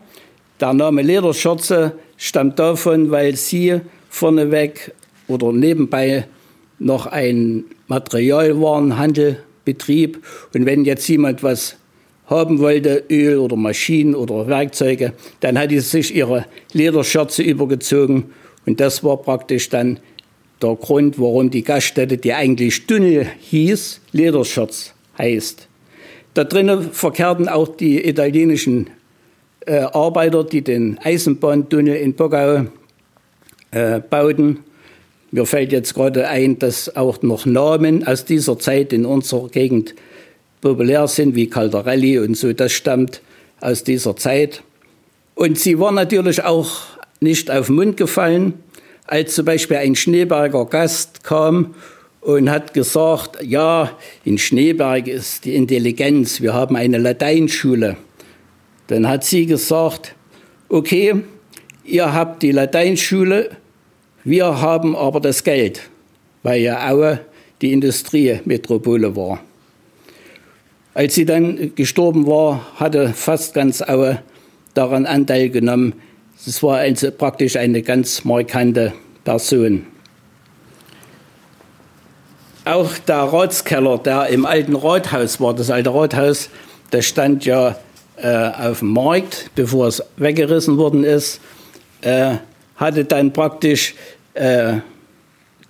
Der 0.59 0.73
Name 0.73 1.01
Lederschürze 1.01 1.93
stammt 2.17 2.59
davon, 2.59 3.11
weil 3.11 3.35
sie 3.35 3.79
vorneweg 4.09 4.93
oder 5.27 5.51
nebenbei 5.51 6.27
noch 6.79 7.05
ein 7.07 7.65
Materialwarenhandel 7.87 9.43
betrieb. 9.65 10.23
Und 10.53 10.65
wenn 10.65 10.85
jetzt 10.85 11.07
jemand 11.07 11.43
was 11.43 11.75
haben 12.27 12.59
wollte, 12.59 13.03
Öl 13.09 13.37
oder 13.37 13.55
Maschinen 13.55 14.15
oder 14.15 14.47
Werkzeuge, 14.47 15.13
dann 15.39 15.57
hat 15.57 15.69
sie 15.69 15.79
sich 15.79 16.15
ihre 16.15 16.45
Lederschürze 16.73 17.41
übergezogen. 17.41 18.25
Und 18.65 18.79
das 18.79 19.03
war 19.03 19.17
praktisch 19.17 19.69
dann 19.69 19.99
der 20.61 20.75
Grund, 20.75 21.19
warum 21.19 21.49
die 21.49 21.63
Gaststätte, 21.63 22.17
die 22.17 22.33
eigentlich 22.33 22.85
Dünnel 22.87 23.27
hieß, 23.39 24.01
Lederschürz 24.11 24.93
heißt. 25.17 25.67
Da 26.33 26.43
drinnen 26.43 26.91
verkehrten 26.91 27.47
auch 27.47 27.75
die 27.75 28.07
italienischen 28.07 28.89
äh, 29.65 29.79
Arbeiter, 29.79 30.43
die 30.43 30.61
den 30.61 30.99
Eisenbahntunnel 31.01 31.95
in 31.95 32.13
Bogau 32.13 32.65
äh, 33.71 33.99
bauten. 33.99 34.59
Mir 35.31 35.45
fällt 35.45 35.71
jetzt 35.71 35.93
gerade 35.93 36.27
ein, 36.27 36.57
dass 36.57 36.95
auch 36.95 37.21
noch 37.21 37.45
Namen 37.45 38.07
aus 38.07 38.23
dieser 38.23 38.57
Zeit 38.59 38.93
in 38.93 39.05
unserer 39.05 39.49
Gegend 39.49 39.93
populär 40.61 41.07
sind, 41.07 41.35
wie 41.35 41.47
Caldarelli 41.49 42.19
und 42.19 42.37
so. 42.37 42.53
Das 42.53 42.71
stammt 42.71 43.21
aus 43.59 43.83
dieser 43.83 44.15
Zeit. 44.15 44.63
Und 45.35 45.59
sie 45.59 45.79
war 45.79 45.91
natürlich 45.91 46.43
auch 46.43 46.81
nicht 47.19 47.51
auf 47.51 47.67
den 47.67 47.75
Mund 47.75 47.97
gefallen, 47.97 48.53
als 49.05 49.35
zum 49.35 49.45
Beispiel 49.45 49.77
ein 49.77 49.95
Schneeberger 49.95 50.65
Gast 50.65 51.23
kam 51.23 51.75
und 52.21 52.49
hat 52.49 52.73
gesagt, 52.73 53.43
ja, 53.43 53.91
in 54.25 54.37
Schneeberg 54.37 55.07
ist 55.07 55.45
die 55.45 55.55
Intelligenz, 55.55 56.41
wir 56.41 56.53
haben 56.53 56.75
eine 56.75 56.97
Lateinschule. 56.97 57.97
Dann 58.87 59.07
hat 59.07 59.23
sie 59.23 59.45
gesagt, 59.45 60.15
okay, 60.69 61.15
ihr 61.83 62.13
habt 62.13 62.43
die 62.43 62.51
Lateinschule, 62.51 63.51
wir 64.27 64.61
haben 64.61 64.95
aber 64.95 65.19
das 65.19 65.43
Geld, 65.43 65.81
weil 66.43 66.61
ja 66.61 66.89
Aue 66.89 67.19
die 67.61 67.73
Industriemetropole 67.73 69.15
war. 69.15 69.39
Als 70.93 71.15
sie 71.15 71.25
dann 71.25 71.73
gestorben 71.75 72.27
war, 72.27 72.65
hatte 72.75 73.13
fast 73.13 73.53
ganz 73.53 73.81
Aue 73.81 74.21
daran 74.73 75.05
Anteil 75.05 75.49
genommen. 75.49 75.93
Es 76.45 76.61
war 76.61 76.77
also 76.77 77.11
praktisch 77.11 77.55
eine 77.55 77.81
ganz 77.81 78.23
markante 78.25 78.93
Person. 79.23 79.85
auch 82.67 82.97
der 82.97 83.17
Ratskeller, 83.17 83.97
der 83.97 84.27
im 84.27 84.45
alten 84.45 84.75
Rathaus 84.75 85.39
war, 85.39 85.53
das 85.53 85.71
alte 85.71 85.93
Rathaus, 85.93 86.49
das 86.91 87.05
stand 87.05 87.45
ja 87.45 87.75
äh, 88.17 88.27
auf 88.27 88.79
dem 88.79 88.93
Markt, 88.93 89.51
bevor 89.55 89.87
es 89.87 90.03
weggerissen 90.17 90.77
worden 90.77 91.03
ist, 91.03 91.39
äh, 92.01 92.35
hatte 92.75 93.05
dann 93.05 93.33
praktisch 93.33 93.95
äh, 94.37 94.79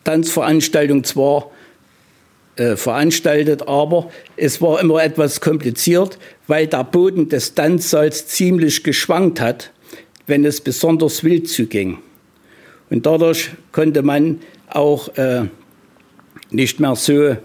Tanzveranstaltung 0.04 1.04
zwar 1.04 1.52
äh, 2.56 2.76
veranstaltet, 2.76 3.68
aber 3.68 4.10
es 4.36 4.62
war 4.62 4.80
immer 4.80 5.04
etwas 5.04 5.42
kompliziert, 5.42 6.18
weil 6.48 6.68
der 6.68 6.84
Boden 6.84 7.30
des 7.30 7.54
Tanzsaals 7.54 8.28
ziemlich 8.28 8.84
geschwankt 8.84 9.42
hat, 9.42 9.72
wenn 10.26 10.46
es 10.46 10.62
besonders 10.62 11.24
wild 11.24 11.50
zuging. 11.50 12.00
Und 12.90 13.06
dadurch 13.06 13.52
konnte 13.72 14.02
man 14.02 14.40
auch 14.70 15.10
äh, 15.18 15.46
nicht 16.50 16.80
mehr 16.80 16.96
so 16.96 17.36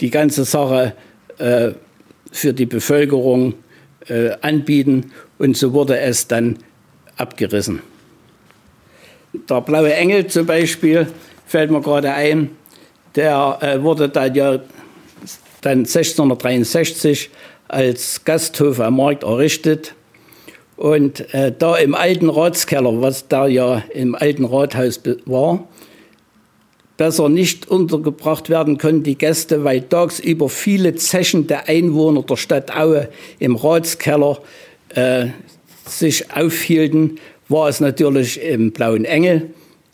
die 0.00 0.10
ganze 0.10 0.44
Sache 0.44 0.94
äh, 1.38 1.70
für 2.32 2.52
die 2.52 2.66
Bevölkerung 2.66 3.54
äh, 4.08 4.30
anbieten 4.40 5.12
und 5.38 5.56
so 5.56 5.72
wurde 5.72 5.98
es 5.98 6.26
dann 6.26 6.58
abgerissen. 7.16 7.80
Der 9.32 9.60
blaue 9.60 9.94
Engel 9.94 10.26
zum 10.26 10.46
Beispiel 10.46 11.06
fällt 11.46 11.70
mir 11.70 11.80
gerade 11.80 12.12
ein, 12.12 12.50
der 13.14 13.58
äh, 13.60 13.82
wurde 13.82 14.08
dann 14.08 14.34
ja 14.34 14.60
dann 15.60 15.80
1663 15.80 17.30
als 17.68 18.24
Gasthof 18.24 18.80
am 18.80 18.96
Markt 18.96 19.22
errichtet. 19.22 19.94
Und 20.76 21.32
äh, 21.34 21.52
da 21.56 21.76
im 21.76 21.94
alten 21.94 22.30
Ratskeller, 22.30 23.02
was 23.02 23.28
da 23.28 23.46
ja 23.46 23.82
im 23.92 24.14
alten 24.14 24.46
Rathaus 24.46 25.00
war, 25.26 25.68
besser 26.96 27.28
nicht 27.28 27.68
untergebracht 27.68 28.48
werden 28.48 28.78
konnten, 28.78 29.02
die 29.02 29.16
Gäste, 29.16 29.62
weil 29.64 29.82
tagsüber 29.82 30.48
viele 30.48 30.94
Zechen 30.94 31.46
der 31.46 31.68
Einwohner 31.68 32.22
der 32.22 32.36
Stadt 32.36 32.74
Aue 32.76 33.08
im 33.38 33.56
Ratskeller 33.56 34.38
äh, 34.94 35.26
sich 35.86 36.34
aufhielten, 36.34 37.18
war 37.50 37.68
es 37.68 37.80
natürlich 37.80 38.40
im 38.40 38.72
Blauen 38.72 39.04
Engel 39.04 39.50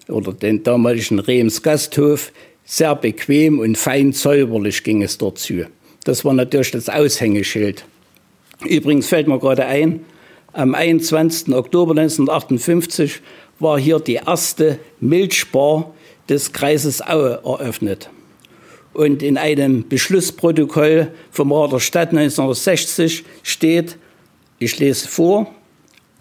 oder 0.08 0.32
den 0.32 0.62
damaligen 0.62 1.18
Rehms 1.18 1.62
Gasthof 1.62 2.32
sehr 2.64 2.94
bequem 2.94 3.58
und 3.58 3.78
fein 3.78 4.12
säuberlich 4.12 4.84
ging 4.84 5.02
es 5.02 5.18
dort 5.18 5.38
zu. 5.38 5.66
Das 6.04 6.24
war 6.24 6.34
natürlich 6.34 6.70
das 6.70 6.88
Aushängeschild. 6.88 7.84
Übrigens 8.64 9.08
fällt 9.08 9.26
mir 9.26 9.38
gerade 9.38 9.66
ein, 9.66 10.04
am 10.52 10.74
21. 10.74 11.54
Oktober 11.54 11.92
1958 11.92 13.20
war 13.58 13.78
hier 13.78 14.00
die 14.00 14.20
erste 14.26 14.78
Milchbar 15.00 15.94
des 16.28 16.52
Kreises 16.52 17.02
Aue 17.06 17.40
eröffnet. 17.44 18.10
Und 18.92 19.22
in 19.22 19.36
einem 19.36 19.88
Beschlussprotokoll 19.88 21.12
vom 21.30 21.52
Rat 21.52 21.72
der 21.72 21.80
Stadt 21.80 22.08
1960 22.10 23.24
steht, 23.42 23.98
ich 24.58 24.78
lese 24.78 25.06
vor, 25.06 25.54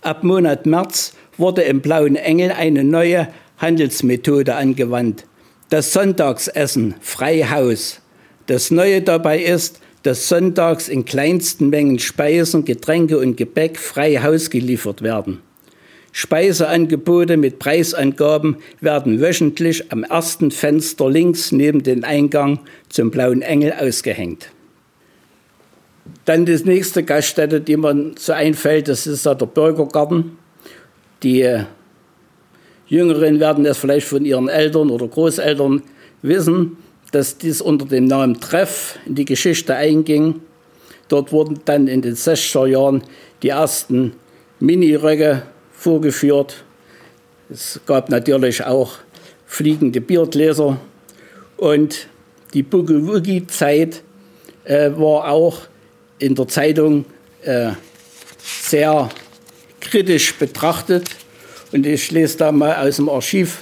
ab 0.01 0.24
Monat 0.24 0.65
März 0.65 1.13
wurde 1.38 1.63
im 1.63 1.82
Blauen 1.82 2.15
Engel 2.15 2.51
eine 2.51 2.84
neue 2.84 3.27
Handelsmethode 3.58 4.56
angewandt. 4.56 5.25
Das 5.70 5.94
Sonntagsessen, 5.94 6.96
Freihaus. 7.01 8.01
Das 8.48 8.70
Neue 8.72 9.01
dabei 9.01 9.39
ist, 9.39 9.80
dass 10.04 10.27
sonntags 10.30 10.88
in 10.88 11.06
kleinsten 11.06 11.70
Mengen 11.70 11.98
Speisen, 11.98 12.63
Getränke 12.63 13.18
und 13.18 13.38
Gebäck 13.38 13.80
frei 13.80 14.18
Haus 14.18 14.51
geliefert 14.51 15.01
werden. 15.01 15.42
Speiseangebote 16.12 17.36
mit 17.36 17.60
Preisangaben 17.60 18.58
werden 18.80 19.20
wöchentlich 19.20 19.92
am 19.92 20.04
ersten 20.04 20.51
Fenster 20.51 21.10
links 21.10 21.51
neben 21.51 21.84
dem 21.84 22.04
Eingang 22.04 22.60
zum 22.88 23.12
Blauen 23.12 23.42
Engel 23.42 23.74
ausgehängt. 23.74 24.51
Dann 26.24 26.46
die 26.46 26.56
nächste 26.63 27.04
Gaststätte, 27.04 27.60
die 27.60 27.75
man 27.75 28.15
so 28.18 28.32
einfällt, 28.32 28.88
das 28.88 29.08
ist 29.08 29.25
der 29.25 29.34
Bürgergarten. 29.34 30.38
Die 31.24 31.65
Jüngeren 32.88 33.39
werden 33.39 33.65
es 33.65 33.77
vielleicht 33.77 34.07
von 34.07 34.25
ihren 34.25 34.48
Eltern 34.48 34.90
oder 34.90 35.07
Großeltern 35.07 35.81
wissen, 36.22 36.77
dass 37.11 37.37
dies 37.37 37.61
unter 37.61 37.85
dem 37.85 38.05
Namen 38.05 38.40
Treff 38.40 39.00
in 39.05 39.16
die 39.16 39.25
Geschichte 39.25 39.75
einging. 39.75 40.42
Dort 41.07 41.31
wurden 41.31 41.59
dann 41.66 41.87
in 41.87 42.01
den 42.01 42.16
60er 42.16 42.68
Jahren 42.68 43.03
die 43.42 43.50
ersten 43.50 44.13
Miniröcke 44.59 45.44
vorgeführt. 45.72 46.63
Es 47.50 47.79
gab 47.85 48.09
natürlich 48.09 48.63
auch 48.63 48.94
fliegende 49.46 50.01
Biergläser. 50.01 50.79
Und 51.57 52.07
die 52.53 52.63
Boogie-Woogie-Zeit 52.63 54.01
äh, 54.63 54.92
war 54.96 55.29
auch 55.29 55.61
in 56.20 56.35
der 56.35 56.48
Zeitung 56.48 57.05
äh, 57.44 57.72
sehr 58.37 59.09
kritisch 59.89 60.35
betrachtet. 60.35 61.09
Und 61.71 61.85
ich 61.85 62.11
lese 62.11 62.37
da 62.37 62.51
mal 62.51 62.87
aus 62.87 62.98
dem 62.98 63.09
Archiv 63.09 63.59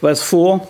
was 0.00 0.22
vor. 0.22 0.66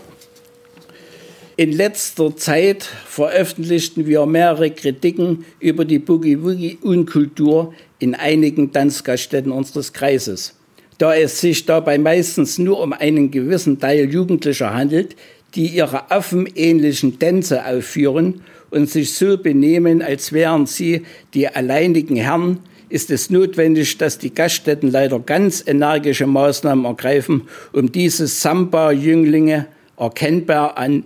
In 1.59 1.73
letzter 1.73 2.37
Zeit 2.37 2.83
veröffentlichten 3.07 4.07
wir 4.07 4.27
mehrere 4.27 4.71
Kritiken 4.71 5.47
über 5.59 5.87
die 5.87 5.99
Boogie-Woogie-Unkultur 5.99 7.73
in 7.99 8.15
einigen 8.15 8.73
Tanzgaststätten 8.73 9.51
unseres 9.51 9.95
Kreises. 9.95 10.55
Da 10.99 11.15
es 11.15 11.41
sich 11.41 11.65
dabei 11.65 11.97
meistens 11.97 12.59
nur 12.59 12.81
um 12.81 12.93
einen 12.93 13.31
gewissen 13.31 13.81
Teil 13.81 14.13
Jugendlicher 14.13 14.75
handelt, 14.75 15.17
die 15.55 15.69
ihre 15.69 16.11
affenähnlichen 16.11 17.19
Tänze 17.19 17.65
aufführen 17.65 18.43
und 18.71 18.91
sich 18.91 19.15
so 19.15 19.39
benehmen, 19.39 20.03
als 20.03 20.33
wären 20.33 20.67
sie 20.67 21.05
die 21.33 21.49
alleinigen 21.49 22.17
Herren, 22.17 22.59
ist 22.89 23.11
es 23.11 23.31
notwendig, 23.31 23.99
dass 23.99 24.19
die 24.19 24.33
Gaststätten 24.33 24.91
leider 24.91 25.19
ganz 25.19 25.63
energische 25.67 26.27
Maßnahmen 26.27 26.85
ergreifen, 26.85 27.49
um 27.73 27.91
diese 27.91 28.27
Samba-Jünglinge 28.27 29.67
erkennbar 29.97 30.79
an 30.79 31.05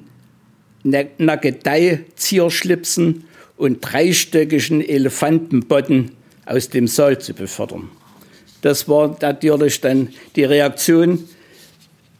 Nagedei-Zierschlipsen 0.82 3.24
und 3.56 3.80
dreistöckigen 3.80 4.86
Elefantenbotten 4.86 6.12
aus 6.46 6.68
dem 6.70 6.86
Saal 6.86 7.18
zu 7.18 7.34
befördern. 7.34 7.90
Das 8.62 8.88
war 8.88 9.16
natürlich 9.20 9.80
dann 9.80 10.08
die 10.36 10.44
Reaktion 10.44 11.24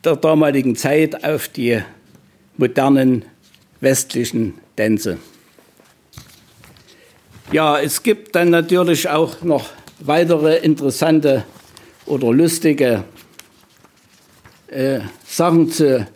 der 0.05 0.17
damaligen 0.17 0.75
Zeit 0.77 1.25
auf 1.25 1.49
die 1.49 1.81
modernen 2.57 3.25
westlichen 3.81 4.55
Tänze. 4.77 5.19
Ja, 7.53 7.81
es 7.81 8.05
gibt 8.05 8.37
dann 8.37 8.51
natürlich 8.51 9.09
auch 9.09 9.43
noch 9.43 9.71
weitere 9.99 10.59
interessante 10.59 11.43
oder 12.07 12.33
lustige 12.33 13.03
äh, 14.69 15.01
Sachen 15.27 15.69
zu 15.69 16.07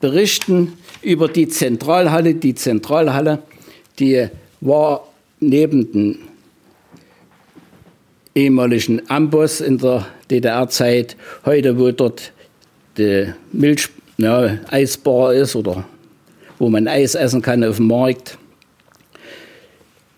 berichten 0.00 0.72
über 1.00 1.28
die 1.28 1.46
Zentralhalle. 1.46 2.34
Die 2.34 2.56
Zentralhalle, 2.56 3.38
die 4.00 4.26
war 4.60 5.06
neben 5.38 5.92
dem 5.92 6.18
ehemaligen 8.34 9.08
Amboss 9.08 9.60
in 9.60 9.78
der 9.78 10.06
DDR-Zeit, 10.28 11.16
heute 11.44 11.78
wo 11.78 11.92
dort 11.92 12.32
die 12.98 13.32
Milch, 13.52 13.90
ja, 14.18 14.58
Eisbar 14.68 15.34
ist 15.34 15.54
oder 15.54 15.84
wo 16.58 16.68
man 16.68 16.88
Eis 16.88 17.14
essen 17.14 17.42
kann 17.42 17.62
auf 17.62 17.76
dem 17.76 17.86
Markt, 17.86 18.39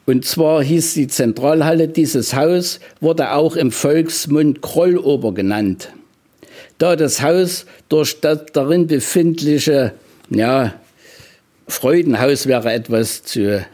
und 0.06 0.24
zwar 0.24 0.62
hieß 0.62 0.94
die 0.94 1.06
Zentralhalle, 1.06 1.88
dieses 1.88 2.34
Haus 2.34 2.80
wurde 3.00 3.32
auch 3.32 3.56
im 3.56 3.70
Volksmund 3.70 4.60
Krollober 4.60 5.32
genannt. 5.32 5.92
Da 6.78 6.96
das 6.96 7.22
Haus 7.22 7.66
durch 7.88 8.20
das 8.20 8.46
darin 8.52 8.88
befindliche 8.88 9.92
ja, 10.30 10.74
Freudenhaus 11.68 12.46
wäre 12.46 12.72
etwas 12.72 13.22
zu 13.22 13.64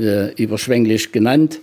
äh, 0.00 0.32
überschwänglich 0.34 1.12
genannt, 1.12 1.60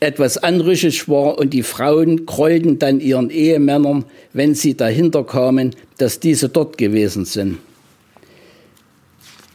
etwas 0.00 0.38
anrüchig 0.38 1.08
war 1.08 1.38
und 1.38 1.50
die 1.50 1.62
Frauen 1.62 2.24
krollten 2.24 2.78
dann 2.78 3.00
ihren 3.00 3.28
Ehemännern, 3.28 4.06
wenn 4.32 4.54
sie 4.54 4.74
dahinter 4.74 5.24
kamen, 5.24 5.76
dass 5.98 6.20
diese 6.20 6.48
dort 6.48 6.78
gewesen 6.78 7.26
sind. 7.26 7.58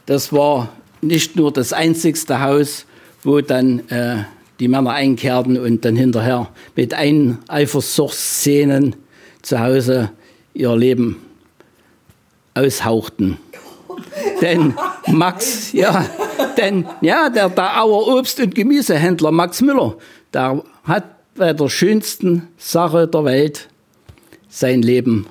Das 0.06 0.32
war 0.32 0.72
nicht 1.02 1.34
nur 1.34 1.52
das 1.52 1.72
einzigste 1.72 2.40
Haus, 2.40 2.86
wo 3.26 3.40
dann 3.40 3.80
äh, 3.88 4.18
die 4.60 4.68
Männer 4.68 4.92
einkehrten 4.92 5.58
und 5.58 5.84
dann 5.84 5.96
hinterher 5.96 6.48
mit 6.76 6.94
ein 6.94 7.38
Eifersuchtsszenen 7.48 8.94
zu 9.42 9.58
Hause 9.60 10.10
ihr 10.54 10.74
Leben 10.76 11.16
aushauchten. 12.54 13.38
denn 14.40 14.74
Max, 15.08 15.72
ja, 15.72 16.06
denn 16.56 16.86
ja, 17.00 17.28
der, 17.28 17.48
der 17.48 17.82
Auer 17.82 18.16
Obst- 18.16 18.40
und 18.40 18.54
Gemüsehändler 18.54 19.32
Max 19.32 19.60
Müller, 19.60 19.96
der 20.32 20.62
hat 20.84 21.04
bei 21.34 21.52
der 21.52 21.68
schönsten 21.68 22.48
Sache 22.56 23.08
der 23.08 23.24
Welt 23.24 23.68
sein 24.48 24.82
Leben 24.82 25.26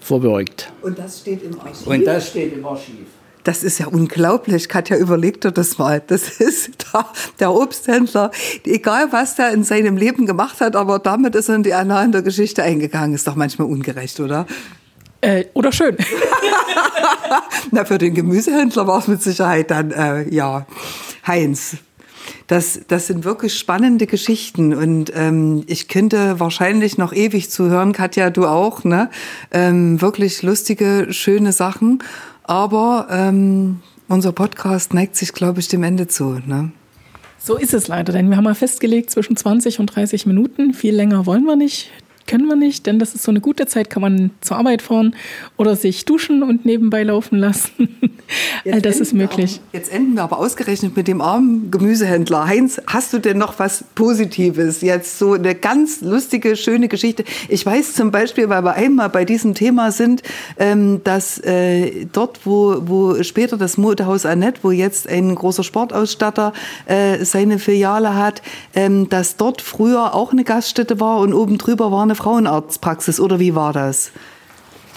verbürgt. 0.00 0.70
Und 0.82 0.98
das 0.98 1.20
steht 1.20 1.42
im 1.42 1.58
Archiv. 1.58 1.86
Und 1.86 2.04
das 2.04 2.28
steht 2.28 2.52
im 2.52 2.66
Archiv. 2.66 3.06
Das 3.44 3.62
ist 3.62 3.78
ja 3.78 3.86
unglaublich. 3.86 4.68
Katja, 4.68 4.96
überleg 4.96 5.40
dir 5.40 5.52
das 5.52 5.78
mal. 5.78 6.02
Das 6.06 6.28
ist 6.40 6.92
der, 6.92 7.06
der 7.38 7.52
Obsthändler, 7.52 8.30
egal 8.64 9.12
was 9.12 9.36
der 9.36 9.52
in 9.52 9.64
seinem 9.64 9.96
Leben 9.96 10.26
gemacht 10.26 10.60
hat, 10.60 10.76
aber 10.76 10.98
damit 10.98 11.34
ist 11.34 11.48
er 11.48 11.56
in 11.56 11.62
die 11.62 11.74
Annalen 11.74 12.12
der 12.12 12.22
Geschichte 12.22 12.62
eingegangen. 12.62 13.14
Ist 13.14 13.26
doch 13.26 13.36
manchmal 13.36 13.68
ungerecht, 13.68 14.20
oder? 14.20 14.46
Äh, 15.20 15.44
oder 15.52 15.70
schön. 15.72 15.96
Na, 17.70 17.84
für 17.84 17.98
den 17.98 18.14
Gemüsehändler 18.14 18.86
war 18.86 18.98
es 18.98 19.08
mit 19.08 19.22
Sicherheit 19.22 19.70
dann, 19.70 19.90
äh, 19.90 20.28
ja, 20.34 20.66
Heinz. 21.26 21.76
Das, 22.46 22.80
das 22.88 23.06
sind 23.06 23.24
wirklich 23.24 23.54
spannende 23.54 24.06
Geschichten 24.06 24.74
und 24.74 25.12
ähm, 25.14 25.62
ich 25.66 25.88
könnte 25.88 26.40
wahrscheinlich 26.40 26.98
noch 26.98 27.12
ewig 27.12 27.50
zuhören, 27.50 27.92
Katja, 27.92 28.30
du 28.30 28.46
auch, 28.46 28.82
ne? 28.84 29.10
Ähm, 29.52 30.00
wirklich 30.00 30.42
lustige, 30.42 31.08
schöne 31.10 31.52
Sachen. 31.52 32.02
Aber 32.50 33.06
ähm, 33.10 33.78
unser 34.08 34.32
Podcast 34.32 34.92
neigt 34.92 35.14
sich, 35.14 35.32
glaube 35.32 35.60
ich, 35.60 35.68
dem 35.68 35.84
Ende 35.84 36.08
zu. 36.08 36.40
Ne? 36.44 36.72
So 37.38 37.56
ist 37.56 37.72
es 37.72 37.86
leider, 37.86 38.12
denn 38.12 38.28
wir 38.28 38.36
haben 38.36 38.42
mal 38.42 38.56
festgelegt 38.56 39.08
zwischen 39.08 39.36
20 39.36 39.78
und 39.78 39.86
30 39.86 40.26
Minuten. 40.26 40.74
Viel 40.74 40.92
länger 40.92 41.26
wollen 41.26 41.44
wir 41.44 41.54
nicht 41.54 41.92
können 42.30 42.46
wir 42.46 42.54
nicht, 42.54 42.86
denn 42.86 43.00
das 43.00 43.16
ist 43.16 43.24
so 43.24 43.32
eine 43.32 43.40
gute 43.40 43.66
Zeit, 43.66 43.90
kann 43.90 44.02
man 44.02 44.30
zur 44.40 44.56
Arbeit 44.56 44.82
fahren 44.82 45.16
oder 45.56 45.74
sich 45.74 46.04
duschen 46.04 46.44
und 46.44 46.64
nebenbei 46.64 47.02
laufen 47.02 47.36
lassen. 47.36 47.98
All 48.70 48.80
das 48.80 49.00
ist 49.00 49.12
möglich. 49.12 49.60
Aber, 49.60 49.78
jetzt 49.78 49.92
enden 49.92 50.14
wir 50.14 50.22
aber 50.22 50.38
ausgerechnet 50.38 50.96
mit 50.96 51.08
dem 51.08 51.20
armen 51.20 51.72
Gemüsehändler. 51.72 52.46
Heinz, 52.46 52.80
hast 52.86 53.12
du 53.12 53.18
denn 53.18 53.36
noch 53.36 53.58
was 53.58 53.82
Positives? 53.96 54.80
Jetzt 54.80 55.18
so 55.18 55.32
eine 55.32 55.56
ganz 55.56 56.02
lustige, 56.02 56.54
schöne 56.54 56.86
Geschichte. 56.86 57.24
Ich 57.48 57.66
weiß 57.66 57.94
zum 57.94 58.12
Beispiel, 58.12 58.48
weil 58.48 58.62
wir 58.62 58.74
einmal 58.74 59.08
bei 59.08 59.24
diesem 59.24 59.54
Thema 59.54 59.90
sind, 59.90 60.22
ähm, 60.56 61.00
dass 61.02 61.38
äh, 61.38 62.06
dort, 62.12 62.46
wo, 62.46 62.76
wo 62.82 63.20
später 63.24 63.56
das 63.56 63.76
Modehaus 63.76 64.24
Annette, 64.24 64.60
wo 64.62 64.70
jetzt 64.70 65.08
ein 65.08 65.34
großer 65.34 65.64
Sportausstatter 65.64 66.52
äh, 66.86 67.24
seine 67.24 67.58
Filiale 67.58 68.14
hat, 68.14 68.40
ähm, 68.76 69.08
dass 69.08 69.36
dort 69.36 69.60
früher 69.62 70.14
auch 70.14 70.30
eine 70.30 70.44
Gaststätte 70.44 71.00
war 71.00 71.18
und 71.18 71.34
oben 71.34 71.58
drüber 71.58 71.90
war 71.90 72.04
eine 72.04 72.19
Frauenarztpraxis 72.20 73.18
oder 73.18 73.40
wie 73.40 73.54
war 73.54 73.72
das? 73.72 74.12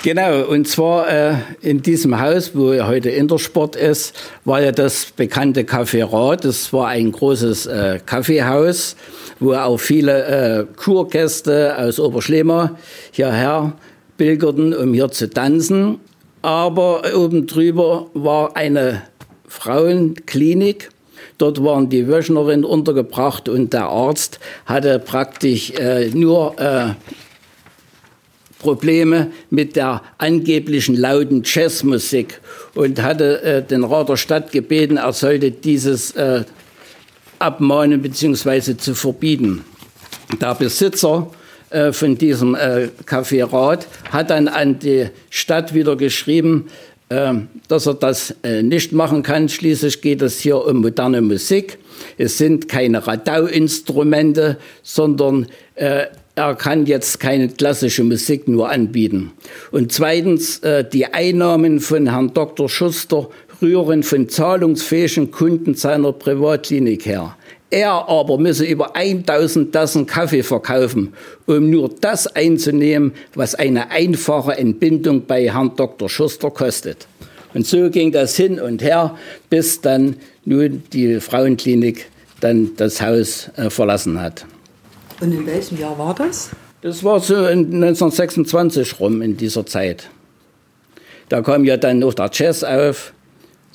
Genau, 0.04 0.44
und 0.44 0.68
zwar 0.68 1.10
äh, 1.10 1.36
in 1.62 1.82
diesem 1.82 2.20
Haus, 2.20 2.52
wo 2.54 2.74
heute 2.84 3.10
Intersport 3.10 3.78
ist, 3.78 4.14
war 4.44 4.62
ja 4.62 4.74
das 4.74 5.06
bekannte 5.16 5.62
Café 5.62 6.04
Rad. 6.04 6.44
Das 6.44 6.74
war 6.74 6.90
ein 6.90 7.14
großes 7.14 7.68
äh, 7.68 8.00
Kaffeehaus, 8.06 8.98
wo 9.40 9.54
auch 9.54 9.78
viele 9.78 10.26
äh, 10.26 10.66
Kurgäste 10.76 11.78
aus 11.78 12.02
Oberschlema 12.02 12.78
hierher 13.12 13.72
pilgerten, 14.18 14.74
um 14.74 14.94
hier 14.94 15.10
zu 15.10 15.30
tanzen. 15.30 16.02
Aber 16.42 17.04
oben 17.16 17.48
drüber 17.48 18.08
war 18.14 18.58
eine 18.58 19.04
Frauenklinik. 19.48 20.90
Dort 21.38 21.64
waren 21.64 21.90
die 21.90 22.08
Wöchnerin 22.08 22.64
untergebracht 22.64 23.50
und 23.50 23.74
der 23.74 23.86
Arzt 23.86 24.40
hatte 24.66 25.00
praktisch 25.00 25.72
äh, 25.72 26.10
nur 26.10 26.60
äh, 26.60 26.94
Probleme 28.60 29.32
mit 29.50 29.76
der 29.76 30.02
angeblichen 30.18 30.96
lauten 30.96 31.44
Jazzmusik 31.46 32.40
und 32.74 33.02
hatte 33.02 33.42
äh, 33.44 33.62
den 33.62 33.84
Rat 33.84 34.10
der 34.10 34.18
Stadt 34.18 34.52
gebeten, 34.52 34.98
er 34.98 35.12
sollte 35.12 35.52
dieses 35.52 36.12
äh, 36.12 36.46
abmahnen 37.40 38.02
bzw. 38.02 38.78
zu 38.78 38.96
verbieten. 38.96 39.66
Der 40.40 40.56
Besitzer 40.56 41.30
äh, 41.70 41.92
von 41.92 42.18
diesem 42.18 42.56
äh, 42.56 42.90
Café 43.06 43.52
Rat 43.52 43.88
hat 44.12 44.30
dann 44.30 44.48
an 44.48 44.80
die 44.80 45.10
Stadt 45.30 45.74
wieder 45.74 45.96
geschrieben, 45.98 46.68
äh, 46.68 46.93
dass 47.68 47.86
er 47.86 47.94
das 47.96 48.36
äh, 48.44 48.64
nicht 48.64 48.92
machen 48.92 49.24
kann. 49.24 49.50
Schließlich 49.50 50.02
geht 50.02 50.22
es 50.22 50.40
hier 50.40 50.66
um 50.66 50.82
moderne 50.82 51.22
Musik. 51.22 51.78
Es 52.18 52.38
sind 52.38 52.68
keine 52.68 53.06
Radau-Instrumente, 53.06 54.58
sondern 54.82 55.48
äh, 55.76 56.06
er 56.36 56.56
kann 56.56 56.86
jetzt 56.88 57.20
keine 57.20 57.50
klassische 57.50 58.04
Musik 58.04 58.48
nur 58.48 58.70
anbieten. 58.70 59.32
Und 59.72 59.92
zweitens, 59.92 60.60
äh, 60.60 60.84
die 60.84 61.06
Einnahmen 61.06 61.80
von 61.80 62.08
Herrn 62.08 62.34
Dr. 62.34 62.70
Schuster 62.70 63.30
rühren 63.62 64.04
von 64.04 64.30
zahlungsfähigen 64.30 65.32
Kunden 65.32 65.76
seiner 65.76 66.12
Privatklinik 66.12 67.06
her. 67.06 67.36
Er 67.70 68.08
aber 68.08 68.38
müsse 68.38 68.66
über 68.66 68.96
1000 68.96 69.74
Tassen 69.74 70.06
Kaffee 70.06 70.44
verkaufen, 70.44 71.14
um 71.48 71.70
nur 71.70 71.90
das 72.02 72.28
einzunehmen, 72.28 73.14
was 73.34 73.56
eine 73.56 73.90
einfache 73.90 74.56
Entbindung 74.58 75.26
bei 75.26 75.52
Herrn 75.52 75.76
Dr. 75.76 76.08
Schuster 76.08 76.52
kostet. 76.52 77.08
Und 77.54 77.66
so 77.66 77.90
ging 77.90 78.12
das 78.12 78.36
hin 78.36 78.60
und 78.60 78.84
her, 78.84 79.18
bis 79.50 79.82
dann 79.82 80.18
nun 80.46 80.84
die 80.94 81.20
Frauenklinik 81.20 82.10
dann 82.42 82.72
das 82.78 83.02
Haus 83.02 83.50
äh, 83.56 83.70
verlassen 83.70 84.22
hat. 84.22 84.46
Und 85.22 85.32
in 85.32 85.46
welchem 85.46 85.80
Jahr 85.80 85.98
war 85.98 86.14
das? 86.14 86.52
Das 86.82 87.04
war 87.04 87.20
so 87.22 87.46
in 87.48 87.74
1926 87.84 89.00
rum 89.00 89.22
in 89.22 89.38
dieser 89.38 89.66
Zeit. 89.66 90.10
Da 91.30 91.42
kam 91.42 91.64
ja 91.64 91.78
dann 91.78 92.00
noch 92.00 92.14
der 92.14 92.30
Jazz 92.32 92.64
auf, 92.64 93.13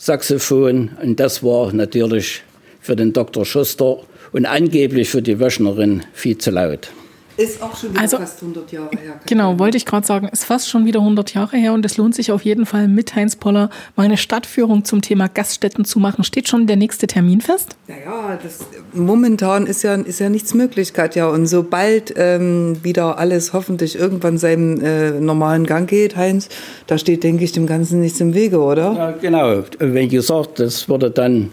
Saxophon 0.01 0.91
und 1.03 1.19
das 1.19 1.43
war 1.43 1.73
natürlich 1.73 2.43
für 2.81 2.95
den 2.95 3.13
Dr. 3.13 3.45
Schuster 3.45 3.99
und 4.31 4.47
angeblich 4.47 5.11
für 5.11 5.23
die 5.23 5.41
Wöchnerin 5.41 6.05
viel 6.13 6.39
zu 6.39 6.53
laut. 6.53 6.89
Ist 7.38 7.62
auch 7.62 7.77
schon 7.77 7.90
wieder 7.90 8.01
also, 8.01 8.16
fast 8.16 8.42
100 8.42 8.72
Jahre 8.72 8.90
her. 8.96 9.20
Genau, 9.27 9.61
wollte 9.61 9.77
ich 9.77 9.87
gerade 9.87 10.05
sagen, 10.05 10.27
ist 10.27 10.44
fast 10.44 10.68
schon 10.68 10.87
wieder 10.87 10.98
100 10.98 11.35
Jahre 11.35 11.57
her 11.57 11.72
und 11.72 11.85
es 11.87 11.96
lohnt 11.96 12.16
sich 12.16 12.33
auf 12.33 12.44
jeden 12.44 12.66
Fall 12.66 12.88
mit 12.88 13.14
Heinz 13.14 13.37
Poller 13.37 13.70
mal 13.94 14.03
eine 14.03 14.16
Stadtführung 14.16 14.85
zum 14.85 15.03
Thema 15.03 15.29
Gaststätten 15.29 15.85
zu 15.85 16.01
machen. 16.01 16.24
Steht 16.24 16.48
schon 16.48 16.66
der 16.66 16.74
nächste 16.74 17.07
Termin 17.07 17.40
fest? 17.40 17.77
Naja, 17.87 18.37
das, 18.42 18.66
momentan 18.92 19.68
ist 19.68 19.85
ja, 19.85 19.94
ist 19.94 20.18
ja 20.18 20.29
nichts 20.31 20.53
möglich, 20.53 20.94
Katja. 20.94 21.29
Und 21.29 21.46
sobald 21.46 22.12
ähm, 22.16 22.83
wieder 22.83 23.18
alles 23.18 23.53
hoffentlich 23.53 23.96
irgendwann 23.96 24.37
seinem 24.37 24.81
äh, 24.81 25.12
normalen 25.12 25.64
Gang 25.64 25.88
geht, 25.88 26.16
Heinz, 26.16 26.48
da 26.88 26.98
steht, 26.98 27.22
denke 27.22 27.44
ich, 27.44 27.53
dem 27.53 27.68
Ganzen 27.68 28.01
nichts 28.01 28.18
im 28.18 28.35
Wege, 28.35 28.59
oder? 28.59 28.94
Ja, 28.94 29.11
genau. 29.12 29.62
Wie 29.79 30.09
gesagt, 30.09 30.59
das 30.59 30.88
würde 30.88 31.12
dann 31.12 31.51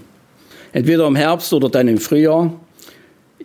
entweder 0.73 1.05
im 1.05 1.15
Herbst 1.15 1.53
oder 1.53 1.69
dann 1.69 1.87
im 1.87 1.99
Frühjahr 1.99 2.51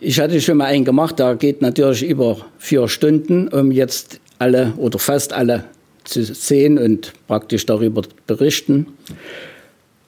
ich 0.03 0.19
hatte 0.19 0.41
schon 0.41 0.57
mal 0.57 0.65
einen 0.65 0.83
gemacht, 0.83 1.19
der 1.19 1.35
geht 1.35 1.61
natürlich 1.61 2.03
über 2.03 2.37
vier 2.57 2.87
Stunden, 2.87 3.47
um 3.49 3.71
jetzt 3.71 4.19
alle 4.39 4.73
oder 4.77 4.97
fast 4.97 5.31
alle 5.31 5.65
zu 6.03 6.23
sehen 6.23 6.79
und 6.79 7.13
praktisch 7.27 7.67
darüber 7.67 8.01
berichten. 8.25 8.87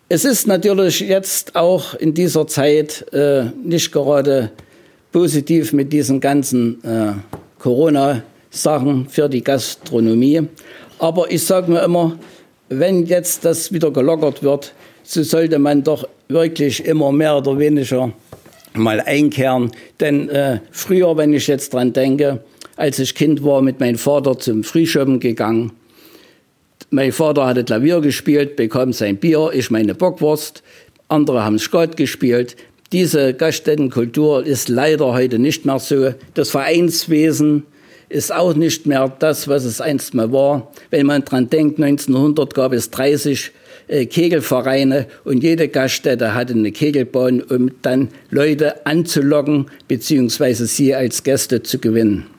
Es 0.10 0.25
ist 0.25 0.47
natürlich 0.47 0.99
jetzt 0.99 1.56
auch 1.56 1.93
in 1.93 2.15
dieser 2.15 2.47
Zeit 2.47 3.06
äh, 3.13 3.45
nicht 3.63 3.91
gerade 3.91 4.51
positiv 5.12 5.73
mit 5.73 5.93
diesen 5.93 6.19
ganzen 6.19 6.84
äh, 6.84 7.13
Corona-Sachen 7.60 9.08
für 9.08 9.29
die 9.29 9.43
Gastronomie. 9.43 10.41
Aber 10.97 11.32
ich 11.32 11.43
sage 11.43 11.71
mir 11.71 11.84
immer, 11.84 12.17
wenn 12.69 13.06
jetzt 13.06 13.45
das 13.45 13.71
wieder 13.71 13.91
gelockert 13.91 14.41
wird, 14.41 14.73
so 15.03 15.21
sollte 15.21 15.60
man 15.60 15.84
doch 15.84 16.08
wirklich 16.29 16.84
immer 16.84 17.12
mehr 17.12 17.38
oder 17.38 17.60
weniger 17.60 18.12
mal 18.75 19.01
einkehren. 19.01 19.71
Denn 19.99 20.29
äh, 20.29 20.59
früher, 20.71 21.17
wenn 21.17 21.33
ich 21.33 21.47
jetzt 21.47 21.73
dran 21.73 21.93
denke, 21.93 22.43
als 22.75 22.99
ich 22.99 23.15
Kind 23.15 23.43
war, 23.43 23.62
mit 23.62 23.79
meinem 23.79 23.97
Vater 23.97 24.38
zum 24.38 24.63
Frühschöppen 24.63 25.19
gegangen. 25.19 25.71
Mein 26.89 27.12
Vater 27.12 27.45
hatte 27.45 27.63
Klavier 27.63 28.01
gespielt, 28.01 28.55
bekam 28.55 28.93
sein 28.93 29.17
Bier, 29.17 29.51
ich 29.53 29.71
meine 29.71 29.95
Bockwurst. 29.95 30.63
Andere 31.07 31.43
haben 31.43 31.59
Skat 31.59 31.97
gespielt. 31.97 32.55
Diese 32.91 33.33
Gaststättenkultur 33.33 34.45
ist 34.45 34.69
leider 34.69 35.13
heute 35.13 35.39
nicht 35.39 35.65
mehr 35.65 35.79
so. 35.79 36.13
Das 36.36 36.51
Vereinswesen 36.51 37.63
ist 38.09 38.31
auch 38.31 38.53
nicht 38.53 38.86
mehr 38.86 39.12
das, 39.19 39.47
was 39.47 39.63
es 39.63 39.81
einst 39.81 40.13
mal 40.13 40.31
war. 40.31 40.71
Wenn 40.91 41.07
man 41.07 41.25
dran 41.25 41.49
denkt, 41.49 41.79
1900 41.81 42.53
gab 42.53 42.73
es 42.73 42.91
30 42.91 43.47
äh, 43.47 43.62
Kegelvereine 43.93 45.08
und 45.23 45.43
jede 45.43 45.67
Gaststätte 45.67 46.34
hatte 46.34 46.53
eine 46.53 46.71
Kegelbahn, 46.71 47.41
um 47.41 47.71
dann 47.82 48.10
Leute 48.32 48.86
anzulocken 48.86 49.67
bzw. 49.88 50.53
sie 50.65 50.95
als 50.95 51.23
Gäste 51.23 51.63
zu 51.63 51.79
gewinnen. 51.79 52.32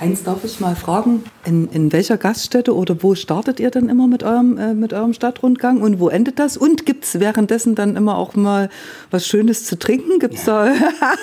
Heinz, 0.00 0.22
darf 0.22 0.44
ich 0.44 0.60
mal 0.60 0.76
fragen, 0.76 1.24
in, 1.44 1.68
in 1.68 1.92
welcher 1.92 2.16
Gaststätte 2.16 2.74
oder 2.74 3.02
wo 3.02 3.14
startet 3.14 3.60
ihr 3.60 3.70
denn 3.70 3.90
immer 3.90 4.06
mit 4.06 4.22
eurem, 4.22 4.56
äh, 4.56 4.72
mit 4.72 4.94
eurem 4.94 5.12
Stadtrundgang 5.12 5.82
und 5.82 6.00
wo 6.00 6.08
endet 6.08 6.38
das? 6.38 6.56
Und 6.56 6.86
gibt 6.86 7.04
es 7.04 7.20
währenddessen 7.20 7.74
dann 7.74 7.96
immer 7.96 8.16
auch 8.16 8.34
mal 8.34 8.70
was 9.10 9.26
Schönes 9.26 9.66
zu 9.66 9.78
trinken? 9.78 10.18
Gibt's 10.18 10.46
ja. 10.46 10.64
da, 10.64 10.72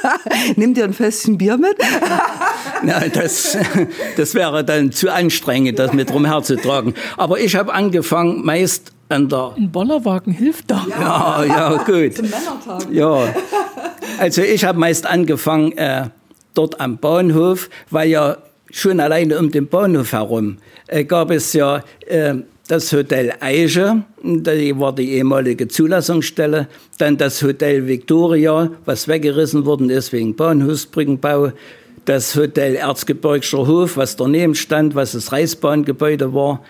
nehmt 0.57 0.77
ihr 0.77 0.83
ein 0.83 0.93
Fässchen 0.93 1.39
Bier 1.39 1.57
mit? 1.57 1.75
Na, 2.83 2.99
das, 3.07 3.57
das 4.15 4.35
wäre 4.35 4.63
dann 4.63 4.91
zu 4.91 5.11
anstrengend, 5.11 5.79
das 5.79 5.93
mit 5.93 6.13
rumherzutragen. 6.13 6.93
Aber 7.17 7.39
ich 7.39 7.55
habe 7.55 7.73
angefangen, 7.73 8.45
meist 8.45 8.91
an 9.09 9.27
der. 9.27 9.53
Ein 9.57 9.71
Bollerwagen 9.71 10.33
hilft 10.33 10.69
da. 10.69 10.85
Ja, 10.87 11.43
ja, 11.43 11.77
gut. 11.77 12.15
Zum 12.15 12.29
Männertag. 12.29 12.91
Ja. 12.91 13.33
Also 14.19 14.43
ich 14.43 14.65
habe 14.65 14.77
meist 14.77 15.07
angefangen 15.07 15.71
äh, 15.79 16.09
dort 16.53 16.79
am 16.79 16.99
Bahnhof, 16.99 17.71
weil 17.89 18.09
ja 18.09 18.37
schon 18.71 18.99
alleine 18.99 19.37
um 19.39 19.51
den 19.51 19.67
Bahnhof 19.67 20.11
herum 20.11 20.57
äh, 20.87 21.03
gab 21.03 21.31
es 21.31 21.53
ja 21.53 21.83
äh, 22.05 22.35
das 22.67 22.91
Hotel 22.91 23.33
Eiche, 23.39 24.03
die 24.21 24.77
war 24.77 24.93
die 24.93 25.13
ehemalige 25.13 25.67
Zulassungsstelle, 25.67 26.67
dann 26.97 27.17
das 27.17 27.41
Hotel 27.41 27.87
Victoria, 27.87 28.71
was 28.85 29.07
weggerissen 29.07 29.65
worden 29.65 29.89
ist 29.89 30.11
wegen 30.11 30.35
Bahnhofsbrückenbau, 30.35 31.53
das 32.05 32.35
Hotel 32.35 32.75
Erzgebirgscher 32.75 33.67
Hof, 33.67 33.97
was 33.97 34.15
daneben 34.15 34.55
stand, 34.55 34.95
was 34.95 35.13
das 35.13 35.31
Reichsbahngebäude 35.31 36.33
war, 36.33 36.61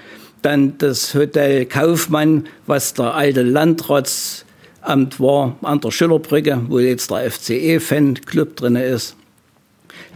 dann 0.42 0.78
das 0.78 1.16
Hotel 1.16 1.66
Kaufmann, 1.66 2.48
was 2.68 2.94
der 2.94 3.16
alte 3.16 3.42
Landratsamt 3.42 5.20
war, 5.20 5.56
an 5.62 5.82
der 5.82 5.92
Schillerbrücke, 5.92 6.62
wo 6.68 6.80
jetzt 6.80 7.10
der 7.10 7.30
FCE-Fan-Club 7.32 8.56
drin 8.56 8.76
ist. 8.76 9.16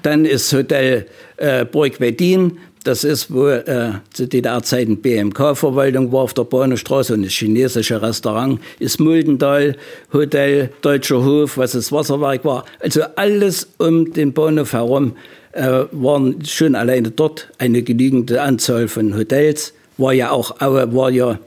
Dann 0.03 0.25
ist 0.25 0.51
Hotel 0.53 1.05
äh, 1.37 1.65
Burg 1.65 1.99
Weddin, 1.99 2.57
das 2.83 3.03
ist, 3.03 3.31
wo 3.31 3.47
äh, 3.47 3.91
zu 4.11 4.27
DDR-Zeiten 4.27 4.97
BMK-Verwaltung 4.97 6.11
war 6.11 6.21
auf 6.21 6.33
der 6.33 6.45
Bahnhofstraße 6.45 7.13
und 7.13 7.23
das 7.23 7.33
chinesische 7.33 8.01
Restaurant 8.01 8.59
ist 8.79 8.99
Muldendal, 8.99 9.75
Hotel, 10.11 10.71
Deutscher 10.81 11.23
Hof, 11.23 11.57
was 11.57 11.73
das 11.73 11.91
Wasserwerk 11.91 12.43
war. 12.43 12.65
Also 12.79 13.03
alles 13.15 13.67
um 13.77 14.11
den 14.11 14.33
Bahnhof 14.33 14.73
herum 14.73 15.15
äh, 15.51 15.83
waren 15.91 16.43
schon 16.43 16.73
alleine 16.73 17.11
dort 17.11 17.49
eine 17.59 17.83
genügende 17.83 18.41
Anzahl 18.41 18.87
von 18.87 19.15
Hotels. 19.15 19.73
War 19.97 20.13
ja 20.13 20.31
auch, 20.31 20.59
war 20.59 21.11
ja 21.11 21.37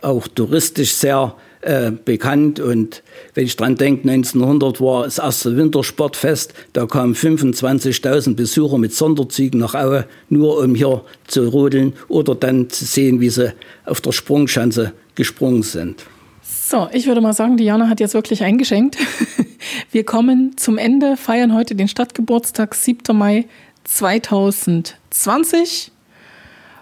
auch 0.00 0.26
touristisch 0.26 0.94
sehr 0.94 1.36
äh, 1.62 1.90
bekannt. 1.90 2.60
Und 2.60 3.02
wenn 3.34 3.44
ich 3.44 3.56
dran 3.56 3.76
denke, 3.76 4.10
1900 4.10 4.80
war 4.80 5.04
das 5.04 5.18
erste 5.18 5.56
Wintersportfest, 5.56 6.52
da 6.72 6.86
kamen 6.86 7.14
25.000 7.14 8.34
Besucher 8.34 8.78
mit 8.78 8.92
Sonderzügen 8.92 9.60
nach 9.60 9.74
Aue, 9.74 10.06
nur 10.28 10.58
um 10.58 10.74
hier 10.74 11.02
zu 11.26 11.48
rodeln 11.48 11.94
oder 12.08 12.34
dann 12.34 12.68
zu 12.68 12.84
sehen, 12.84 13.20
wie 13.20 13.30
sie 13.30 13.52
auf 13.84 14.00
der 14.00 14.12
Sprungschanze 14.12 14.92
gesprungen 15.14 15.62
sind. 15.62 16.04
So, 16.42 16.88
ich 16.92 17.06
würde 17.06 17.20
mal 17.20 17.32
sagen, 17.32 17.56
Diana 17.56 17.88
hat 17.88 18.00
jetzt 18.00 18.14
wirklich 18.14 18.42
eingeschenkt. 18.42 18.98
Wir 19.92 20.04
kommen 20.04 20.56
zum 20.56 20.78
Ende, 20.78 21.16
feiern 21.16 21.54
heute 21.54 21.74
den 21.74 21.88
Stadtgeburtstag, 21.88 22.74
7. 22.74 23.16
Mai 23.16 23.46
2020 23.84 25.92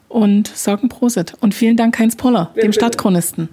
und 0.09 0.49
sagen 0.49 0.88
Prosit. 0.88 1.35
Und 1.40 1.55
vielen 1.55 1.77
Dank, 1.77 1.99
Heinz 1.99 2.16
Poller, 2.16 2.55
dem 2.62 2.73
Stadtchronisten. 2.73 3.49